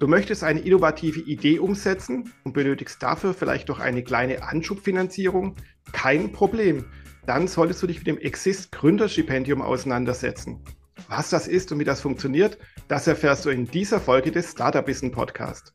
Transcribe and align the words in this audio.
Du 0.00 0.08
möchtest 0.08 0.42
eine 0.42 0.60
innovative 0.60 1.20
Idee 1.20 1.60
umsetzen 1.60 2.32
und 2.42 2.52
benötigst 2.52 3.00
dafür 3.00 3.32
vielleicht 3.32 3.68
noch 3.68 3.78
eine 3.78 4.02
kleine 4.02 4.42
Anschubfinanzierung? 4.42 5.54
Kein 5.92 6.32
Problem. 6.32 6.86
Dann 7.26 7.46
solltest 7.46 7.82
du 7.82 7.86
dich 7.86 7.98
mit 7.98 8.08
dem 8.08 8.18
Exist 8.18 8.72
Gründerstipendium 8.72 9.62
auseinandersetzen. 9.62 10.60
Was 11.08 11.30
das 11.30 11.46
ist 11.46 11.70
und 11.70 11.78
wie 11.78 11.84
das 11.84 12.00
funktioniert, 12.00 12.58
das 12.88 13.06
erfährst 13.06 13.44
du 13.44 13.50
in 13.50 13.66
dieser 13.66 14.00
Folge 14.00 14.32
des 14.32 14.50
Startup 14.50 14.86
Wissen 14.86 15.12
Podcast. 15.12 15.72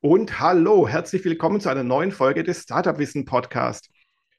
Und 0.00 0.40
hallo, 0.40 0.86
herzlich 0.86 1.24
willkommen 1.24 1.58
zu 1.58 1.70
einer 1.70 1.82
neuen 1.82 2.12
Folge 2.12 2.44
des 2.44 2.62
Startup 2.62 2.98
Wissen 2.98 3.24
Podcast. 3.24 3.88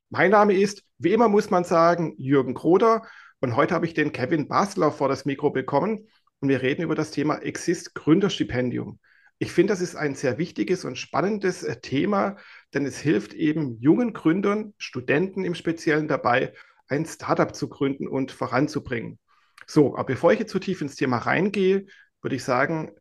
Mein 0.09 0.29
Name 0.29 0.53
ist, 0.53 0.84
wie 0.99 1.11
immer 1.11 1.29
muss 1.29 1.49
man 1.49 1.63
sagen, 1.63 2.13
Jürgen 2.17 2.53
Kroder 2.53 3.02
und 3.39 3.55
heute 3.55 3.73
habe 3.73 3.88
ich 3.88 3.95
den 3.95 4.12
Kevin 4.12 4.48
Basler 4.48 4.91
vor 4.91 5.09
das 5.09 5.25
Mikro 5.25 5.49
bekommen 5.49 6.07
und 6.41 6.49
wir 6.49 6.62
reden 6.62 6.84
über 6.84 6.93
das 6.93 7.09
Thema 7.09 7.39
Exist 7.39 7.95
Gründerstipendium. 7.95 8.99
Ich 9.39 9.51
finde, 9.51 9.73
das 9.73 9.81
ist 9.81 9.95
ein 9.95 10.13
sehr 10.13 10.38
wichtiges 10.38 10.85
und 10.85 10.98
spannendes 10.98 11.63
äh, 11.63 11.81
Thema, 11.81 12.37
denn 12.76 12.85
es 12.85 12.99
hilft 12.99 13.34
eben 13.34 13.79
jungen 13.81 14.13
Gründern, 14.13 14.76
Studenten 14.77 15.43
im 15.43 15.55
Speziellen 15.55 16.07
dabei, 16.07 16.53
ein 16.87 17.05
Startup 17.05 17.53
zu 17.53 17.67
gründen 17.67 18.07
und 18.07 18.31
voranzubringen. 18.31 19.17
So, 19.65 19.95
aber 19.95 20.05
bevor 20.05 20.31
ich 20.31 20.39
jetzt 20.39 20.51
zu 20.51 20.59
tief 20.59 20.81
ins 20.81 20.95
Thema 20.95 21.17
reingehe, 21.17 21.87
würde 22.21 22.35
ich 22.35 22.43
sagen, 22.43 22.91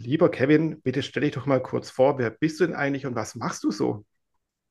Lieber 0.00 0.30
Kevin, 0.30 0.80
bitte 0.80 1.02
stell 1.02 1.24
dich 1.24 1.32
doch 1.32 1.46
mal 1.46 1.60
kurz 1.60 1.90
vor, 1.90 2.18
wer 2.18 2.30
bist 2.30 2.60
du 2.60 2.66
denn 2.66 2.76
eigentlich 2.76 3.04
und 3.04 3.16
was 3.16 3.34
machst 3.34 3.64
du 3.64 3.72
so? 3.72 4.04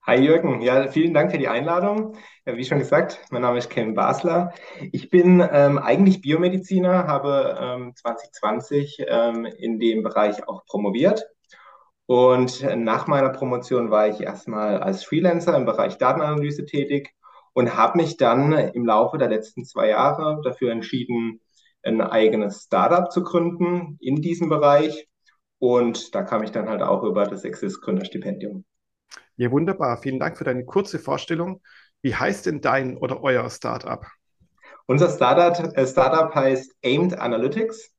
Hi 0.05 0.15
Jürgen, 0.15 0.61
ja, 0.61 0.87
vielen 0.87 1.13
Dank 1.13 1.31
für 1.31 1.37
die 1.37 1.49
Einladung. 1.49 2.15
Wie 2.45 2.63
schon 2.63 2.79
gesagt, 2.79 3.19
mein 3.29 3.41
Name 3.41 3.57
ist 3.57 3.69
Kevin 3.69 3.93
Basler. 3.93 4.53
Ich 4.93 5.09
bin 5.09 5.45
ähm, 5.51 5.79
eigentlich 5.79 6.21
Biomediziner, 6.21 7.07
habe 7.07 7.57
ähm, 7.59 7.93
2020 7.93 9.03
ähm, 9.05 9.45
in 9.45 9.79
dem 9.79 10.01
Bereich 10.01 10.47
auch 10.47 10.63
promoviert. 10.65 11.25
Und 12.05 12.65
nach 12.77 13.07
meiner 13.07 13.29
Promotion 13.29 13.91
war 13.91 14.07
ich 14.07 14.21
erstmal 14.21 14.77
als 14.77 15.03
Freelancer 15.03 15.57
im 15.57 15.65
Bereich 15.65 15.97
Datenanalyse 15.97 16.65
tätig 16.65 17.13
und 17.51 17.75
habe 17.75 17.97
mich 17.97 18.15
dann 18.15 18.53
im 18.53 18.85
Laufe 18.85 19.17
der 19.17 19.27
letzten 19.27 19.65
zwei 19.65 19.89
Jahre 19.89 20.39
dafür 20.41 20.71
entschieden, 20.71 21.41
ein 21.83 21.99
eigenes 21.99 22.63
Startup 22.63 23.11
zu 23.11 23.23
gründen 23.23 23.97
in 23.99 24.21
diesem 24.21 24.47
Bereich 24.47 25.06
und 25.59 26.13
da 26.15 26.23
kam 26.23 26.43
ich 26.43 26.51
dann 26.51 26.69
halt 26.69 26.81
auch 26.81 27.03
über 27.03 27.25
das 27.25 27.43
Exist 27.43 27.81
Gründerstipendium. 27.81 28.65
Ja, 29.35 29.51
wunderbar. 29.51 29.97
Vielen 30.01 30.19
Dank 30.19 30.37
für 30.37 30.43
deine 30.43 30.65
kurze 30.65 30.99
Vorstellung. 30.99 31.61
Wie 32.01 32.15
heißt 32.15 32.45
denn 32.45 32.61
dein 32.61 32.97
oder 32.97 33.21
euer 33.23 33.49
Startup? 33.49 34.05
Unser 34.85 35.09
Startup, 35.09 35.75
äh, 35.77 35.85
Startup 35.85 36.33
heißt 36.33 36.75
Aimed 36.83 37.17
Analytics 37.17 37.91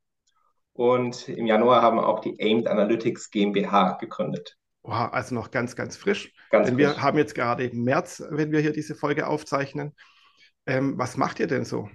und 0.73 1.29
im 1.29 1.45
Januar 1.45 1.81
haben 1.81 1.97
wir 1.97 2.07
auch 2.07 2.19
die 2.19 2.35
Aimed 2.39 2.67
Analytics 2.67 3.31
GmbH 3.31 3.97
gegründet. 3.99 4.57
Wow, 4.83 5.11
also 5.11 5.35
noch 5.35 5.51
ganz, 5.51 5.75
ganz 5.75 5.97
frisch. 5.97 6.33
Ganz 6.49 6.67
Denn 6.67 6.75
frisch. 6.75 6.95
wir 6.95 7.01
haben 7.01 7.17
jetzt 7.17 7.35
gerade 7.35 7.69
März, 7.73 8.23
wenn 8.29 8.51
wir 8.51 8.59
hier 8.59 8.73
diese 8.73 8.95
Folge 8.95 9.27
aufzeichnen. 9.27 9.95
Ähm, 10.65 10.97
was 10.97 11.17
macht 11.17 11.39
ihr 11.39 11.47
denn 11.47 11.65
so? 11.65 11.89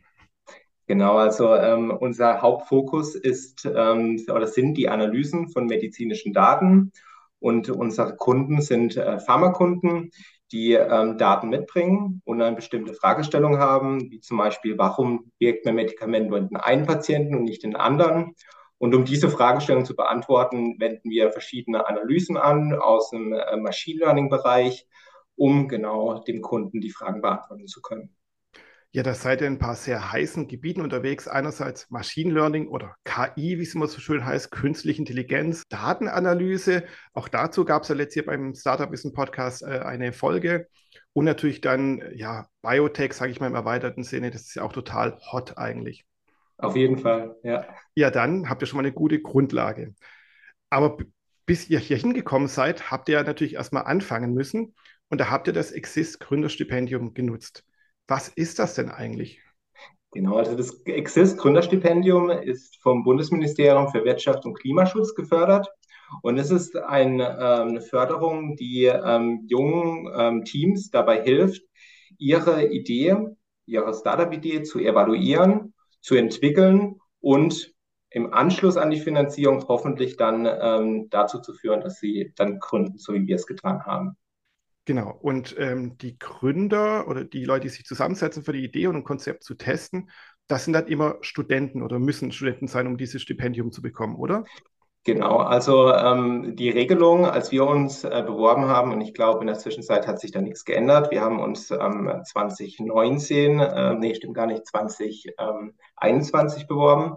Genau, 0.86 1.16
also 1.16 1.54
ähm, 1.54 1.90
unser 1.90 2.42
Hauptfokus 2.42 3.14
ist 3.14 3.64
ähm, 3.64 4.22
oder 4.30 4.46
sind 4.46 4.74
die 4.74 4.88
Analysen 4.88 5.48
von 5.48 5.66
medizinischen 5.66 6.34
Daten 6.34 6.92
und 7.38 7.70
unsere 7.70 8.16
Kunden 8.16 8.60
sind 8.60 8.96
äh, 8.96 9.18
Pharmakunden, 9.18 10.10
die 10.52 10.72
ähm, 10.72 11.16
Daten 11.16 11.48
mitbringen 11.48 12.20
und 12.24 12.42
eine 12.42 12.54
bestimmte 12.54 12.92
Fragestellung 12.92 13.58
haben, 13.58 14.10
wie 14.10 14.20
zum 14.20 14.36
Beispiel, 14.36 14.76
warum 14.76 15.32
wirkt 15.38 15.64
mein 15.64 15.74
Medikament 15.76 16.28
nur 16.28 16.38
in 16.38 16.48
den 16.48 16.58
einen 16.58 16.86
Patienten 16.86 17.34
und 17.34 17.44
nicht 17.44 17.64
in 17.64 17.70
den 17.70 17.80
anderen? 17.80 18.34
Und 18.76 18.94
um 18.94 19.06
diese 19.06 19.30
Fragestellung 19.30 19.86
zu 19.86 19.96
beantworten, 19.96 20.76
wenden 20.78 21.08
wir 21.08 21.32
verschiedene 21.32 21.86
Analysen 21.86 22.36
an 22.36 22.74
aus 22.74 23.10
dem 23.10 23.32
äh, 23.32 23.56
Machine 23.56 24.00
Learning 24.00 24.28
Bereich, 24.28 24.86
um 25.36 25.66
genau 25.68 26.18
dem 26.24 26.42
Kunden 26.42 26.80
die 26.80 26.90
Fragen 26.90 27.22
beantworten 27.22 27.66
zu 27.66 27.80
können. 27.80 28.14
Ja, 28.94 29.02
da 29.02 29.12
seid 29.12 29.40
ihr 29.40 29.48
in 29.48 29.54
ein 29.54 29.58
paar 29.58 29.74
sehr 29.74 30.12
heißen 30.12 30.46
Gebieten 30.46 30.80
unterwegs. 30.80 31.26
Einerseits 31.26 31.90
Machine 31.90 32.32
Learning 32.32 32.68
oder 32.68 32.94
KI, 33.02 33.58
wie 33.58 33.62
es 33.64 33.74
immer 33.74 33.88
so 33.88 33.98
schön 33.98 34.24
heißt, 34.24 34.52
künstliche 34.52 35.00
Intelligenz, 35.00 35.64
Datenanalyse. 35.68 36.84
Auch 37.12 37.26
dazu 37.26 37.64
gab 37.64 37.82
es 37.82 37.88
ja 37.88 37.96
letztes 37.96 38.24
Jahr 38.24 38.26
beim 38.26 38.54
Startup 38.54 38.92
Wissen 38.92 39.12
Podcast 39.12 39.64
äh, 39.64 39.80
eine 39.80 40.12
Folge. 40.12 40.68
Und 41.12 41.24
natürlich 41.24 41.60
dann, 41.60 42.04
ja, 42.14 42.46
Biotech, 42.62 43.14
sage 43.14 43.32
ich 43.32 43.40
mal 43.40 43.48
im 43.48 43.56
erweiterten 43.56 44.04
Sinne. 44.04 44.30
Das 44.30 44.42
ist 44.42 44.54
ja 44.54 44.62
auch 44.62 44.72
total 44.72 45.18
hot 45.32 45.58
eigentlich. 45.58 46.04
Auf 46.58 46.76
jeden 46.76 46.98
Fall, 46.98 47.34
ja. 47.42 47.66
Ja, 47.96 48.12
dann 48.12 48.48
habt 48.48 48.62
ihr 48.62 48.66
schon 48.66 48.76
mal 48.76 48.84
eine 48.84 48.92
gute 48.92 49.20
Grundlage. 49.20 49.96
Aber 50.70 50.98
bis 51.46 51.68
ihr 51.68 51.80
hier 51.80 51.96
hingekommen 51.96 52.46
seid, 52.46 52.92
habt 52.92 53.08
ihr 53.08 53.20
natürlich 53.24 53.54
erstmal 53.54 53.86
anfangen 53.86 54.34
müssen. 54.34 54.76
Und 55.08 55.20
da 55.20 55.30
habt 55.30 55.48
ihr 55.48 55.52
das 55.52 55.72
Exist 55.72 56.20
Gründerstipendium 56.20 57.12
genutzt. 57.12 57.64
Was 58.06 58.28
ist 58.28 58.58
das 58.58 58.74
denn 58.74 58.90
eigentlich? 58.90 59.40
Genau, 60.12 60.36
also 60.36 60.54
das 60.54 60.80
Exist 60.84 61.38
Gründerstipendium 61.38 62.30
ist 62.30 62.80
vom 62.80 63.02
Bundesministerium 63.02 63.88
für 63.88 64.04
Wirtschaft 64.04 64.44
und 64.44 64.54
Klimaschutz 64.54 65.14
gefördert. 65.14 65.68
Und 66.22 66.38
es 66.38 66.50
ist 66.50 66.76
ein, 66.76 67.18
ähm, 67.18 67.68
eine 67.68 67.80
Förderung, 67.80 68.56
die 68.56 68.84
ähm, 68.84 69.44
jungen 69.48 70.08
ähm, 70.16 70.44
Teams 70.44 70.90
dabei 70.90 71.22
hilft, 71.22 71.62
ihre 72.18 72.66
Idee, 72.66 73.16
ihre 73.66 73.92
Startup-Idee 73.92 74.62
zu 74.62 74.78
evaluieren, 74.78 75.74
zu 76.00 76.14
entwickeln 76.14 77.00
und 77.20 77.72
im 78.10 78.32
Anschluss 78.32 78.76
an 78.76 78.90
die 78.90 79.00
Finanzierung 79.00 79.64
hoffentlich 79.66 80.16
dann 80.16 80.46
ähm, 80.46 81.08
dazu 81.10 81.40
zu 81.40 81.52
führen, 81.54 81.80
dass 81.80 81.98
sie 81.98 82.32
dann 82.36 82.60
gründen, 82.60 82.98
so 82.98 83.14
wie 83.14 83.26
wir 83.26 83.34
es 83.34 83.46
getan 83.46 83.84
haben. 83.84 84.16
Genau. 84.86 85.18
Und 85.22 85.54
ähm, 85.58 85.96
die 85.98 86.18
Gründer 86.18 87.08
oder 87.08 87.24
die 87.24 87.44
Leute, 87.44 87.62
die 87.62 87.68
sich 87.70 87.84
zusammensetzen 87.84 88.44
für 88.44 88.52
die 88.52 88.64
Idee 88.64 88.86
und 88.86 88.96
ein 88.96 89.04
Konzept 89.04 89.42
zu 89.42 89.54
testen, 89.54 90.10
das 90.46 90.64
sind 90.64 90.74
dann 90.74 90.88
immer 90.88 91.16
Studenten 91.22 91.82
oder 91.82 91.98
müssen 91.98 92.32
Studenten 92.32 92.66
sein, 92.66 92.86
um 92.86 92.98
dieses 92.98 93.22
Stipendium 93.22 93.72
zu 93.72 93.80
bekommen, 93.80 94.16
oder? 94.16 94.44
Genau, 95.06 95.36
also 95.36 95.92
ähm, 95.92 96.56
die 96.56 96.70
Regelung, 96.70 97.26
als 97.26 97.52
wir 97.52 97.66
uns 97.66 98.04
äh, 98.04 98.22
beworben 98.26 98.68
haben, 98.68 98.90
und 98.92 99.02
ich 99.02 99.12
glaube, 99.12 99.40
in 99.40 99.48
der 99.48 99.58
Zwischenzeit 99.58 100.06
hat 100.06 100.18
sich 100.18 100.32
da 100.32 100.40
nichts 100.40 100.64
geändert. 100.64 101.10
Wir 101.10 101.20
haben 101.20 101.40
uns 101.40 101.70
ähm, 101.70 102.10
2019, 102.24 103.60
äh, 103.60 103.94
nee, 103.96 104.14
stimmt 104.14 104.34
gar 104.34 104.46
nicht, 104.46 104.66
2021 104.66 106.62
ähm, 106.62 106.68
beworben. 106.68 107.16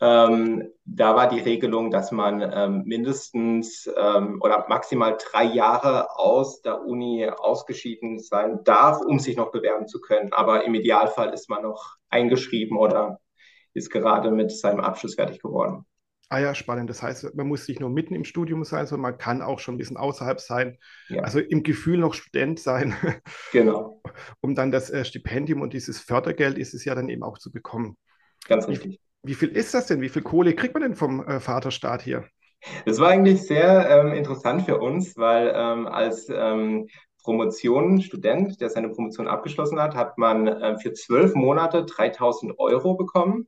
Ähm, 0.00 0.68
da 0.84 1.16
war 1.16 1.28
die 1.28 1.40
Regelung, 1.40 1.90
dass 1.90 2.12
man 2.12 2.40
ähm, 2.40 2.82
mindestens 2.84 3.90
ähm, 3.96 4.40
oder 4.42 4.64
maximal 4.68 5.16
drei 5.30 5.44
Jahre 5.44 6.16
aus 6.16 6.62
der 6.62 6.82
Uni 6.82 7.28
ausgeschieden 7.28 8.20
sein 8.20 8.60
darf, 8.64 9.00
um 9.00 9.18
sich 9.18 9.36
noch 9.36 9.50
bewerben 9.50 9.88
zu 9.88 10.00
können. 10.00 10.32
Aber 10.32 10.64
im 10.64 10.74
Idealfall 10.74 11.32
ist 11.32 11.50
man 11.50 11.62
noch 11.62 11.96
eingeschrieben 12.10 12.78
oder 12.78 13.18
ist 13.74 13.90
gerade 13.90 14.30
mit 14.30 14.52
seinem 14.52 14.80
Abschluss 14.80 15.16
fertig 15.16 15.42
geworden. 15.42 15.84
Ah 16.30 16.40
ja, 16.40 16.54
spannend. 16.54 16.90
Das 16.90 17.02
heißt, 17.02 17.34
man 17.34 17.48
muss 17.48 17.66
nicht 17.66 17.80
nur 17.80 17.88
mitten 17.88 18.14
im 18.14 18.24
Studium 18.24 18.62
sein, 18.64 18.86
sondern 18.86 19.12
man 19.12 19.18
kann 19.18 19.40
auch 19.40 19.58
schon 19.58 19.74
ein 19.74 19.78
bisschen 19.78 19.96
außerhalb 19.96 20.40
sein. 20.40 20.78
Ja. 21.08 21.22
Also 21.22 21.40
im 21.40 21.62
Gefühl 21.62 21.98
noch 21.98 22.14
Student 22.14 22.60
sein. 22.60 22.94
Genau. 23.52 24.02
Um 24.40 24.54
dann 24.54 24.70
das 24.70 24.90
äh, 24.90 25.04
Stipendium 25.04 25.62
und 25.62 25.72
dieses 25.72 26.00
Fördergeld 26.00 26.58
ist 26.58 26.74
es 26.74 26.84
ja 26.84 26.94
dann 26.94 27.08
eben 27.08 27.22
auch 27.22 27.38
zu 27.38 27.50
bekommen. 27.50 27.96
Ganz 28.46 28.68
richtig. 28.68 29.00
Wie 29.22 29.34
viel 29.34 29.48
ist 29.48 29.74
das 29.74 29.86
denn? 29.86 30.00
Wie 30.00 30.08
viel 30.08 30.22
Kohle 30.22 30.54
kriegt 30.54 30.74
man 30.74 30.82
denn 30.82 30.94
vom 30.94 31.24
äh, 31.26 31.40
Vaterstaat 31.40 32.02
hier? 32.02 32.24
Das 32.84 32.98
war 32.98 33.10
eigentlich 33.10 33.46
sehr 33.46 33.88
ähm, 33.88 34.12
interessant 34.12 34.62
für 34.62 34.78
uns, 34.78 35.16
weil 35.16 35.52
ähm, 35.54 35.86
als 35.86 36.28
ähm, 36.28 36.88
Promotion, 37.22 38.00
Student, 38.00 38.60
der 38.60 38.70
seine 38.70 38.88
Promotion 38.88 39.28
abgeschlossen 39.28 39.80
hat, 39.80 39.94
hat 39.94 40.18
man 40.18 40.46
äh, 40.46 40.78
für 40.78 40.92
zwölf 40.92 41.34
Monate 41.34 41.84
3000 41.84 42.58
Euro 42.58 42.94
bekommen. 42.94 43.46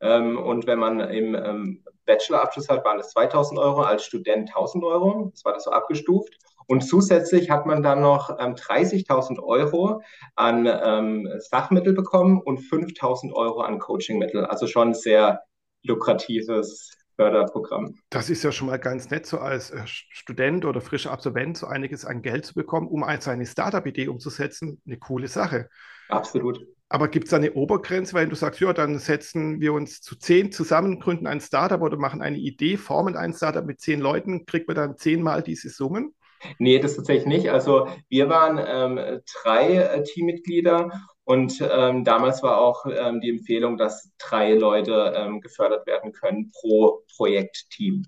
Ähm, 0.00 0.38
und 0.38 0.66
wenn 0.66 0.78
man 0.78 1.00
im 1.00 1.34
ähm, 1.34 1.84
Bachelorabschluss 2.06 2.68
hat, 2.68 2.84
waren 2.84 2.98
es 2.98 3.10
2000 3.10 3.60
Euro, 3.60 3.82
als 3.82 4.04
Student 4.04 4.48
1000 4.48 4.84
Euro. 4.84 5.30
Das 5.32 5.44
war 5.44 5.52
das 5.52 5.64
so 5.64 5.70
abgestuft. 5.70 6.36
Und 6.72 6.80
zusätzlich 6.80 7.50
hat 7.50 7.66
man 7.66 7.82
dann 7.82 8.00
noch 8.00 8.30
ähm, 8.40 8.54
30.000 8.54 9.42
Euro 9.42 10.00
an 10.36 10.66
ähm, 10.66 11.28
Sachmittel 11.36 11.92
bekommen 11.92 12.40
und 12.40 12.60
5.000 12.60 13.30
Euro 13.34 13.60
an 13.60 13.78
Coachingmittel. 13.78 14.46
Also 14.46 14.66
schon 14.66 14.94
sehr 14.94 15.42
lukratives 15.82 16.96
Förderprogramm. 17.16 17.96
Das 18.08 18.30
ist 18.30 18.42
ja 18.42 18.52
schon 18.52 18.68
mal 18.68 18.78
ganz 18.78 19.10
nett, 19.10 19.26
so 19.26 19.36
als 19.36 19.70
äh, 19.70 19.82
Student 19.84 20.64
oder 20.64 20.80
frischer 20.80 21.10
Absolvent 21.10 21.58
so 21.58 21.66
einiges 21.66 22.06
an 22.06 22.22
Geld 22.22 22.46
zu 22.46 22.54
bekommen, 22.54 22.88
um 22.88 23.04
seine 23.20 23.44
Startup-Idee 23.44 24.08
umzusetzen. 24.08 24.80
Eine 24.86 24.96
coole 24.96 25.28
Sache. 25.28 25.68
Absolut. 26.08 26.58
Aber 26.88 27.08
gibt 27.08 27.26
es 27.26 27.34
eine 27.34 27.52
Obergrenze, 27.52 28.14
weil 28.14 28.28
du 28.28 28.34
sagst, 28.34 28.60
ja, 28.60 28.72
dann 28.72 28.98
setzen 28.98 29.60
wir 29.60 29.74
uns 29.74 30.00
zu 30.00 30.16
zehn 30.16 30.50
zusammen, 30.52 31.00
gründen 31.00 31.26
ein 31.26 31.42
Startup 31.42 31.82
oder 31.82 31.98
machen 31.98 32.22
eine 32.22 32.38
Idee, 32.38 32.78
formen 32.78 33.14
ein 33.14 33.34
Startup 33.34 33.66
mit 33.66 33.78
zehn 33.78 34.00
Leuten, 34.00 34.46
kriegt 34.46 34.68
man 34.68 34.76
dann 34.76 34.96
zehnmal 34.96 35.42
diese 35.42 35.68
Summen? 35.68 36.14
Nee, 36.58 36.78
das 36.78 36.96
tatsächlich 36.96 37.26
nicht. 37.26 37.50
Also 37.50 37.88
wir 38.08 38.28
waren 38.28 38.58
ähm, 38.58 39.20
drei 39.42 39.76
äh, 39.76 40.02
Teammitglieder 40.02 40.90
und 41.24 41.60
ähm, 41.60 42.04
damals 42.04 42.42
war 42.42 42.60
auch 42.60 42.84
ähm, 42.86 43.20
die 43.20 43.30
Empfehlung, 43.30 43.76
dass 43.76 44.10
drei 44.18 44.54
Leute 44.54 45.14
ähm, 45.16 45.40
gefördert 45.40 45.86
werden 45.86 46.12
können 46.12 46.50
pro 46.52 47.02
Projektteam. 47.16 48.06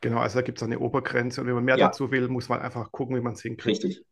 Genau, 0.00 0.18
also 0.18 0.38
da 0.38 0.42
gibt 0.42 0.58
es 0.58 0.62
eine 0.62 0.78
Obergrenze 0.78 1.40
und 1.40 1.46
wenn 1.46 1.54
man 1.54 1.64
mehr 1.64 1.78
ja. 1.78 1.86
dazu 1.86 2.10
will, 2.10 2.28
muss 2.28 2.48
man 2.48 2.60
einfach 2.60 2.92
gucken, 2.92 3.16
wie 3.16 3.20
man 3.20 3.32
es 3.34 3.42
hinkriegt. 3.42 3.84
Richtig. 3.84 4.04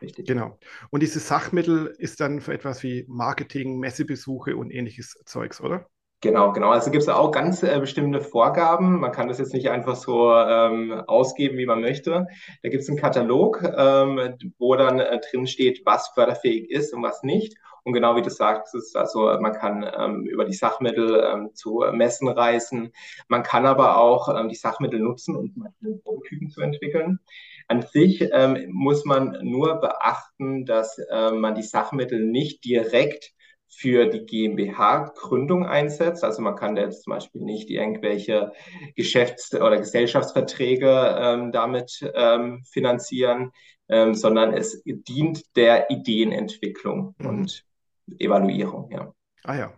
Richtig. 0.00 0.26
Genau. 0.26 0.58
Und 0.90 1.00
dieses 1.00 1.28
Sachmittel 1.28 1.94
ist 1.98 2.20
dann 2.20 2.40
für 2.40 2.52
etwas 2.52 2.82
wie 2.82 3.04
Marketing, 3.08 3.78
Messebesuche 3.78 4.56
und 4.56 4.70
ähnliches 4.70 5.14
Zeugs, 5.24 5.60
oder? 5.60 5.86
Genau, 6.22 6.52
genau. 6.52 6.70
Also 6.70 6.92
gibt 6.92 7.02
es 7.02 7.08
auch 7.08 7.32
ganz 7.32 7.64
äh, 7.64 7.80
bestimmte 7.80 8.20
Vorgaben. 8.20 9.00
Man 9.00 9.10
kann 9.10 9.26
das 9.26 9.38
jetzt 9.38 9.52
nicht 9.54 9.68
einfach 9.70 9.96
so 9.96 10.32
ähm, 10.32 11.02
ausgeben, 11.08 11.58
wie 11.58 11.66
man 11.66 11.80
möchte. 11.80 12.28
Da 12.62 12.68
gibt 12.68 12.84
es 12.84 12.88
einen 12.88 12.96
Katalog, 12.98 13.60
ähm, 13.76 14.36
wo 14.56 14.76
dann 14.76 15.00
äh, 15.00 15.18
drin 15.18 15.48
steht, 15.48 15.82
was 15.84 16.10
förderfähig 16.14 16.70
ist 16.70 16.94
und 16.94 17.02
was 17.02 17.24
nicht. 17.24 17.56
Und 17.82 17.92
genau 17.92 18.14
wie 18.14 18.22
du 18.22 18.30
sagst, 18.30 18.72
ist 18.76 18.96
also 18.96 19.36
man 19.40 19.52
kann 19.52 19.84
ähm, 19.98 20.24
über 20.26 20.44
die 20.44 20.52
Sachmittel 20.52 21.24
ähm, 21.26 21.50
zu 21.54 21.82
Messen 21.90 22.28
reisen. 22.28 22.92
Man 23.26 23.42
kann 23.42 23.66
aber 23.66 23.96
auch 23.96 24.28
ähm, 24.28 24.48
die 24.48 24.54
Sachmittel 24.54 25.00
nutzen, 25.00 25.34
um 25.34 25.52
Prototypen 26.04 26.50
zu 26.50 26.60
entwickeln. 26.60 27.18
An 27.66 27.82
sich 27.82 28.28
ähm, 28.32 28.68
muss 28.70 29.04
man 29.04 29.38
nur 29.42 29.80
beachten, 29.80 30.66
dass 30.66 30.98
äh, 30.98 31.32
man 31.32 31.56
die 31.56 31.64
Sachmittel 31.64 32.24
nicht 32.24 32.64
direkt 32.64 33.32
für 33.74 34.06
die 34.06 34.26
GmbH-Gründung 34.26 35.66
einsetzt. 35.66 36.24
Also 36.24 36.42
man 36.42 36.56
kann 36.56 36.76
jetzt 36.76 37.04
zum 37.04 37.14
Beispiel 37.14 37.40
nicht 37.40 37.70
irgendwelche 37.70 38.52
Geschäfts- 38.94 39.54
oder 39.54 39.78
Gesellschaftsverträge 39.78 41.16
ähm, 41.18 41.52
damit 41.52 42.04
ähm, 42.14 42.62
finanzieren, 42.64 43.52
ähm, 43.88 44.14
sondern 44.14 44.52
es 44.52 44.82
dient 44.84 45.56
der 45.56 45.90
Ideenentwicklung 45.90 47.14
mhm. 47.18 47.26
und 47.26 47.64
Evaluierung. 48.18 48.90
Ja. 48.90 49.12
Ah 49.44 49.56
ja, 49.56 49.72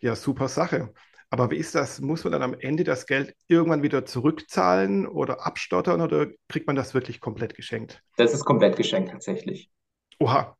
ja, 0.00 0.14
super 0.14 0.48
Sache. 0.48 0.92
Aber 1.28 1.50
wie 1.50 1.56
ist 1.56 1.74
das? 1.74 2.00
Muss 2.00 2.24
man 2.24 2.32
dann 2.32 2.42
am 2.42 2.54
Ende 2.54 2.84
das 2.84 3.06
Geld 3.06 3.34
irgendwann 3.48 3.82
wieder 3.82 4.04
zurückzahlen 4.04 5.06
oder 5.06 5.46
abstottern 5.46 6.02
oder 6.02 6.26
kriegt 6.48 6.66
man 6.66 6.76
das 6.76 6.92
wirklich 6.92 7.20
komplett 7.20 7.54
geschenkt? 7.54 8.02
Das 8.18 8.34
ist 8.34 8.44
komplett 8.44 8.76
geschenkt 8.76 9.10
tatsächlich. 9.10 9.70
Oha, 10.18 10.56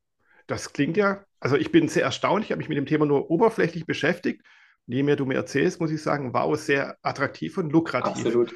das 0.47 0.73
klingt 0.73 0.97
ja, 0.97 1.25
also 1.43 1.57
ich 1.57 1.73
bin 1.73 1.89
sehr 1.89 2.05
erstaunt, 2.05 2.45
ich 2.45 2.53
habe 2.53 2.59
mich 2.59 2.69
mit 2.69 2.79
dem 2.79 2.87
Thema 2.87 3.05
nur 3.05 3.29
oberflächlich 3.29 3.85
beschäftigt. 3.85 4.43
Je 4.87 5.03
mehr 5.03 5.17
du 5.17 5.27
mir 5.27 5.35
erzählst, 5.35 5.81
muss 5.81 5.91
ich 5.91 6.01
sagen, 6.01 6.33
wow, 6.33 6.57
sehr 6.57 6.97
attraktiv 7.03 7.59
und 7.59 7.73
lukrativ. 7.73 8.25
Absolut. 8.25 8.55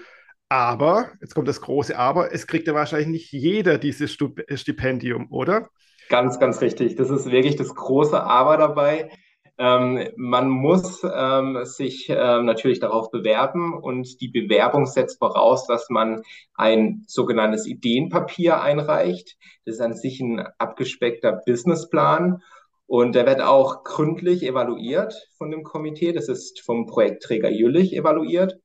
Aber, 0.48 1.10
jetzt 1.20 1.34
kommt 1.34 1.48
das 1.48 1.60
große 1.60 1.98
Aber, 1.98 2.32
es 2.32 2.46
kriegt 2.46 2.68
ja 2.68 2.74
wahrscheinlich 2.74 3.08
nicht 3.08 3.32
jeder 3.32 3.78
dieses 3.78 4.12
Stipendium, 4.12 5.32
oder? 5.32 5.68
Ganz, 6.08 6.38
ganz 6.38 6.60
richtig. 6.60 6.94
Das 6.94 7.10
ist 7.10 7.28
wirklich 7.28 7.56
das 7.56 7.74
große 7.74 8.22
Aber 8.22 8.56
dabei. 8.56 9.10
Ähm, 9.58 10.08
man 10.16 10.48
muss 10.48 11.02
ähm, 11.02 11.64
sich 11.64 12.06
ähm, 12.08 12.44
natürlich 12.44 12.78
darauf 12.78 13.10
bewerben 13.10 13.76
und 13.76 14.20
die 14.20 14.28
Bewerbung 14.28 14.86
setzt 14.86 15.18
voraus, 15.18 15.66
dass 15.66 15.88
man 15.88 16.22
ein 16.54 17.02
sogenanntes 17.08 17.66
Ideenpapier 17.66 18.60
einreicht. 18.60 19.36
Das 19.64 19.76
ist 19.76 19.80
an 19.80 19.94
sich 19.94 20.20
ein 20.20 20.46
abgespeckter 20.58 21.40
Businessplan 21.44 22.42
und 22.86 23.14
der 23.14 23.26
wird 23.26 23.40
auch 23.40 23.82
gründlich 23.84 24.44
evaluiert 24.44 25.14
von 25.36 25.50
dem 25.50 25.64
Komitee. 25.64 26.12
Das 26.12 26.28
ist 26.28 26.60
vom 26.60 26.86
Projektträger 26.86 27.50
Jüllich 27.50 27.94
evaluiert. 27.94 28.58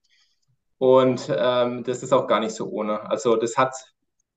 Und 0.78 1.32
ähm, 1.36 1.84
das 1.84 2.04
ist 2.04 2.14
auch 2.14 2.28
gar 2.28 2.40
nicht 2.40 2.54
so 2.54 2.68
ohne. 2.68 3.10
Also 3.10 3.36
das 3.36 3.58
hat 3.58 3.76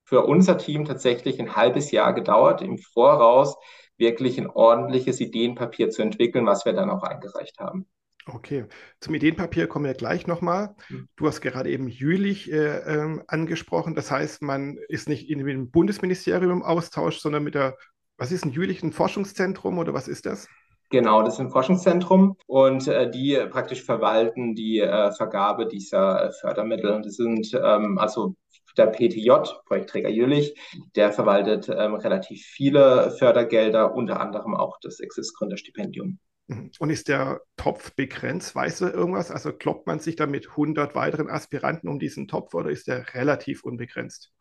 für 0.05 0.25
unser 0.25 0.59
Team 0.59 0.85
tatsächlich 0.85 1.41
ein 1.41 1.57
halbes 1.57 1.91
Jahr 1.91 2.13
gedauert, 2.13 2.63
im 2.63 2.79
Voraus 2.79 3.57
wirklich 3.97 4.39
ein 4.39 4.51
ordentliches 4.51 5.21
Ideenpapier 5.21 5.91
zu 5.91 6.03
entwickeln, 6.03 6.47
was 6.47 6.65
wir 6.65 6.73
dann 6.73 6.91
auch 6.91 7.03
eingereicht 7.03 7.59
haben. 7.59 7.87
Okay, 8.27 8.65
zum 9.01 9.15
Ideenpapier 9.15 9.67
kommen 9.67 9.85
wir 9.85 9.93
gleich 9.93 10.27
nochmal. 10.27 10.75
Hm. 10.87 11.09
Du 11.17 11.27
hast 11.27 11.43
gerade 11.43 11.71
eben 11.71 11.89
Jülich 11.89 12.51
äh, 12.51 12.79
äh, 12.79 13.21
angesprochen. 13.27 13.95
Das 13.95 14.11
heißt, 14.11 14.41
man 14.41 14.79
ist 14.89 15.09
nicht 15.09 15.29
in 15.29 15.45
dem 15.45 15.71
Bundesministerium 15.71 16.51
im 16.51 16.63
Austausch, 16.63 17.19
sondern 17.19 17.45
mit 17.45 17.55
der, 17.55 17.77
was 18.17 18.33
ist 18.33 18.45
ein 18.45 18.53
Jülich, 18.53 18.83
ein 18.83 18.93
Forschungszentrum 18.93 19.79
oder 19.79 19.95
was 19.95 20.09
ist 20.09 20.27
das? 20.27 20.49
Genau, 20.91 21.23
das 21.23 21.35
ist 21.35 21.41
ein 21.41 21.51
Forschungszentrum 21.51 22.37
und 22.47 22.87
äh, 22.87 23.11
die 23.11 23.37
praktisch 23.51 23.83
verwalten 23.83 24.55
die 24.55 24.81
äh, 24.81 25.13
Vergabe 25.13 25.67
dieser 25.67 26.27
äh, 26.27 26.33
Fördermittel. 26.33 27.01
Das 27.03 27.15
sind 27.15 27.53
ähm, 27.55 27.99
also 27.99 28.37
der 28.77 28.87
PTJ, 28.89 29.31
Projektträger 29.67 30.11
Jülich, 30.11 30.55
der 30.95 31.13
verwaltet 31.13 31.69
ähm, 31.69 31.95
relativ 31.95 32.45
viele 32.45 33.11
Fördergelder, 33.19 33.95
unter 33.95 34.21
anderem 34.21 34.55
auch 34.55 34.79
das 34.81 35.01
Exist-Gründerstipendium. 35.01 36.19
Mhm. 36.49 36.71
Und 36.79 36.91
ist 36.91 37.09
der 37.09 37.41
Topf 37.57 37.95
begrenzt? 37.95 38.55
Weiß 38.55 38.81
er 38.83 38.93
irgendwas? 38.93 39.31
Also 39.31 39.53
kloppt 39.53 39.87
man 39.87 40.01
sich 40.01 40.17
da 40.17 40.27
mit 40.27 40.51
100 40.51 40.95
weiteren 40.95 41.31
Aspiranten 41.31 41.89
um 41.89 41.99
diesen 41.99 42.29
Topf 42.29 42.55
oder 42.55 42.71
ist 42.71 42.87
der 42.89 43.15
relativ 43.15 43.65
unbegrenzt? 43.65 44.33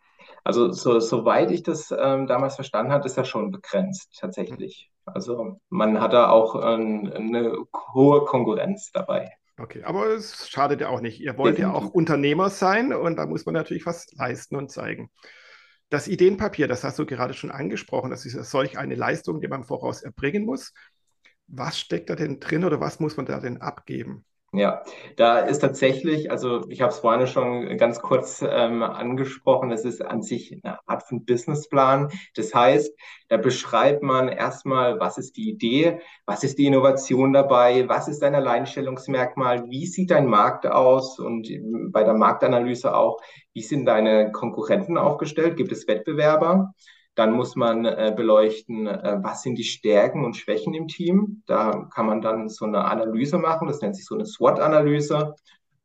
Also 0.43 0.71
so, 0.71 0.99
soweit 0.99 1.51
ich 1.51 1.63
das 1.63 1.93
ähm, 1.97 2.27
damals 2.27 2.55
verstanden 2.55 2.91
habe, 2.91 3.05
ist 3.05 3.17
er 3.17 3.25
schon 3.25 3.51
begrenzt 3.51 4.17
tatsächlich. 4.19 4.91
Also 5.05 5.59
man 5.69 6.01
hat 6.01 6.13
da 6.13 6.29
auch 6.29 6.55
ähm, 6.55 7.11
eine 7.15 7.55
hohe 7.93 8.25
Konkurrenz 8.25 8.91
dabei. 8.91 9.31
Okay, 9.57 9.83
aber 9.83 10.07
es 10.07 10.49
schadet 10.49 10.81
ja 10.81 10.89
auch 10.89 11.01
nicht. 11.01 11.21
Ihr 11.21 11.37
wollt 11.37 11.57
Definitiv. 11.57 11.81
ja 11.81 11.87
auch 11.87 11.93
Unternehmer 11.93 12.49
sein 12.49 12.91
und 12.93 13.17
da 13.17 13.25
muss 13.25 13.45
man 13.45 13.53
natürlich 13.53 13.85
was 13.85 14.11
leisten 14.13 14.55
und 14.55 14.71
zeigen. 14.71 15.11
Das 15.89 16.07
Ideenpapier, 16.07 16.67
das 16.67 16.83
hast 16.83 16.97
du 16.97 17.05
gerade 17.05 17.35
schon 17.35 17.51
angesprochen, 17.51 18.09
das 18.09 18.25
ist 18.25 18.33
ja 18.33 18.43
solch 18.43 18.77
eine 18.79 18.95
Leistung, 18.95 19.41
die 19.41 19.47
man 19.47 19.63
voraus 19.63 20.01
erbringen 20.01 20.43
muss. 20.45 20.73
Was 21.47 21.79
steckt 21.79 22.09
da 22.09 22.15
denn 22.15 22.39
drin 22.39 22.65
oder 22.65 22.79
was 22.79 22.99
muss 22.99 23.15
man 23.15 23.27
da 23.27 23.39
denn 23.39 23.61
abgeben? 23.61 24.25
Ja, 24.55 24.83
da 25.17 25.39
ist 25.39 25.59
tatsächlich, 25.59 26.29
also 26.29 26.61
ich 26.69 26.81
habe 26.81 26.91
es 26.91 26.99
vorhin 26.99 27.25
schon 27.25 27.75
ganz 27.77 27.99
kurz 28.01 28.45
ähm, 28.47 28.83
angesprochen, 28.83 29.71
es 29.71 29.83
ist 29.83 30.05
an 30.05 30.21
sich 30.21 30.59
eine 30.63 30.77
Art 30.87 31.01
von 31.01 31.25
Businessplan. 31.25 32.11
Das 32.35 32.53
heißt, 32.53 32.95
da 33.29 33.37
beschreibt 33.37 34.03
man 34.03 34.27
erstmal, 34.27 34.99
was 34.99 35.17
ist 35.17 35.37
die 35.37 35.49
Idee, 35.49 36.01
was 36.27 36.43
ist 36.43 36.59
die 36.59 36.67
Innovation 36.67 37.33
dabei, 37.33 37.89
was 37.89 38.07
ist 38.07 38.21
dein 38.21 38.35
Alleinstellungsmerkmal, 38.35 39.71
wie 39.71 39.87
sieht 39.87 40.11
dein 40.11 40.27
Markt 40.27 40.67
aus 40.67 41.17
und 41.17 41.49
bei 41.91 42.03
der 42.03 42.13
Marktanalyse 42.13 42.95
auch, 42.95 43.21
wie 43.53 43.63
sind 43.63 43.85
deine 43.85 44.31
Konkurrenten 44.31 44.99
aufgestellt, 44.99 45.57
gibt 45.57 45.71
es 45.71 45.87
Wettbewerber? 45.87 46.75
Dann 47.15 47.33
muss 47.33 47.55
man 47.55 47.85
äh, 47.85 48.13
beleuchten, 48.15 48.87
äh, 48.87 49.17
was 49.21 49.43
sind 49.43 49.57
die 49.57 49.63
Stärken 49.63 50.25
und 50.25 50.35
Schwächen 50.35 50.73
im 50.73 50.87
Team. 50.87 51.43
Da 51.45 51.87
kann 51.93 52.07
man 52.07 52.21
dann 52.21 52.49
so 52.49 52.65
eine 52.65 52.85
Analyse 52.85 53.37
machen, 53.37 53.67
das 53.67 53.81
nennt 53.81 53.95
sich 53.95 54.05
so 54.05 54.15
eine 54.15 54.25
SWOT-Analyse, 54.25 55.35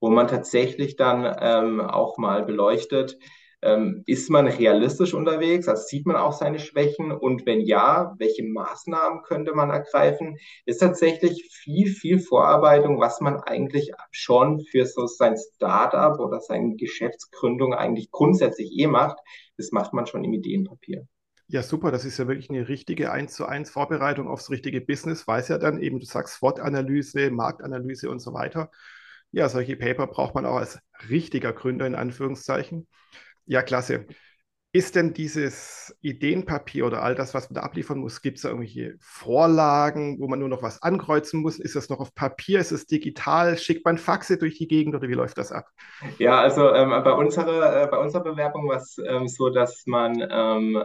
wo 0.01 0.11
man 0.11 0.29
tatsächlich 0.29 0.97
dann 0.97 1.37
ähm, 1.41 1.81
auch 1.81 2.19
mal 2.19 2.45
beleuchtet, 2.45 3.19
ähm, 3.61 4.05
ist 4.07 4.31
man 4.31 4.47
realistisch 4.47 5.15
unterwegs? 5.15 5.69
Also 5.69 5.83
sieht 5.85 6.07
man 6.07 6.17
auch 6.17 6.33
seine 6.33 6.59
Schwächen? 6.61 7.11
Und 7.11 7.45
wenn 7.47 7.61
ja, 7.61 8.15
welche 8.19 8.45
Maßnahmen 8.45 9.23
könnte 9.23 9.53
man 9.55 9.71
ergreifen? 9.71 10.39
Ist 10.65 10.79
tatsächlich 10.79 11.49
viel, 11.51 11.89
viel 11.89 12.21
Vorarbeitung, 12.21 13.01
was 13.01 13.21
man 13.21 13.41
eigentlich 13.41 13.91
schon 14.13 14.61
für 14.61 14.87
so 14.87 15.07
sein 15.07 15.37
Startup 15.37 16.19
oder 16.21 16.41
seine 16.41 16.77
Geschäftsgründung 16.77 17.75
eigentlich 17.75 18.11
grundsätzlich 18.11 18.71
eh 18.79 18.87
macht. 18.87 19.19
Das 19.57 19.73
macht 19.73 19.93
man 19.93 20.07
schon 20.07 20.25
im 20.25 20.35
Ideenpapier. 20.35 21.07
Ja, 21.51 21.63
super. 21.63 21.91
Das 21.91 22.05
ist 22.05 22.19
ja 22.19 22.29
wirklich 22.29 22.51
eine 22.51 22.69
richtige 22.69 23.11
1 23.11 23.33
zu 23.33 23.47
1 23.47 23.71
Vorbereitung 23.71 24.29
aufs 24.29 24.51
richtige 24.51 24.83
Business, 24.83 25.27
weiß 25.27 25.49
ja 25.49 25.57
dann 25.57 25.81
eben, 25.81 25.99
du 25.99 26.05
sagst 26.05 26.35
SWOT-Analyse, 26.35 27.31
Marktanalyse 27.31 28.11
und 28.11 28.21
so 28.21 28.35
weiter. 28.35 28.71
Ja, 29.31 29.49
solche 29.49 29.77
Paper 29.77 30.07
braucht 30.07 30.35
man 30.35 30.45
auch 30.45 30.57
als 30.57 30.79
richtiger 31.09 31.55
Gründer 31.55 31.87
in 31.87 31.95
Anführungszeichen. 31.95 32.87
Ja, 33.47 33.63
klasse. 33.63 34.07
Ist 34.73 34.97
denn 34.97 35.15
dieses 35.15 35.97
Ideenpapier 36.03 36.87
oder 36.87 37.03
all 37.03 37.15
das, 37.15 37.33
was 37.33 37.49
man 37.49 37.55
da 37.55 37.63
abliefern 37.63 37.99
muss, 37.99 38.21
gibt 38.21 38.37
es 38.37 38.43
da 38.43 38.51
irgendwelche 38.51 38.97
Vorlagen, 39.01 40.21
wo 40.21 40.29
man 40.29 40.39
nur 40.39 40.51
noch 40.51 40.63
was 40.63 40.83
ankreuzen 40.83 41.41
muss? 41.41 41.59
Ist 41.59 41.75
das 41.75 41.89
noch 41.89 42.01
auf 42.01 42.15
Papier? 42.15 42.61
Ist 42.61 42.73
es 42.73 42.85
digital? 42.85 43.57
Schickt 43.57 43.87
man 43.87 43.97
Faxe 43.97 44.37
durch 44.37 44.59
die 44.59 44.69
Gegend 44.69 44.95
oder 44.95 45.09
wie 45.09 45.15
läuft 45.15 45.39
das 45.39 45.53
ab? 45.53 45.67
Ja, 46.19 46.39
also 46.39 46.75
ähm, 46.75 46.91
bei, 46.91 47.13
unserer, 47.13 47.85
äh, 47.85 47.87
bei 47.87 47.97
unserer 47.97 48.23
Bewerbung 48.23 48.69
war 48.69 48.77
es 48.77 48.99
ähm, 48.99 49.27
so, 49.27 49.49
dass 49.49 49.87
man 49.87 50.23
ähm, 50.31 50.83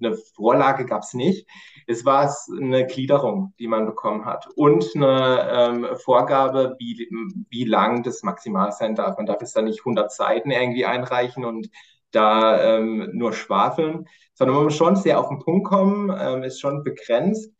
eine 0.00 0.16
Vorlage 0.16 0.86
gab 0.86 1.02
es 1.02 1.14
nicht. 1.14 1.48
Es 1.86 2.04
war 2.04 2.34
eine 2.50 2.86
Gliederung, 2.86 3.54
die 3.58 3.68
man 3.68 3.86
bekommen 3.86 4.24
hat 4.24 4.48
und 4.56 4.84
eine 4.94 5.48
ähm, 5.50 5.86
Vorgabe, 5.96 6.76
wie, 6.78 7.08
wie 7.50 7.64
lang 7.64 8.02
das 8.02 8.22
maximal 8.22 8.72
sein 8.72 8.94
darf. 8.94 9.16
Man 9.16 9.26
darf 9.26 9.42
es 9.42 9.52
da 9.52 9.62
nicht 9.62 9.80
100 9.80 10.12
Seiten 10.12 10.50
irgendwie 10.50 10.86
einreichen 10.86 11.44
und 11.44 11.70
da 12.10 12.76
ähm, 12.76 13.10
nur 13.12 13.32
schwafeln, 13.32 14.06
sondern 14.34 14.56
man 14.56 14.64
muss 14.64 14.76
schon 14.76 14.96
sehr 14.96 15.20
auf 15.20 15.28
den 15.28 15.38
Punkt 15.38 15.66
kommen, 15.66 16.14
ähm, 16.18 16.42
ist 16.42 16.60
schon 16.60 16.82
begrenzt. 16.82 17.52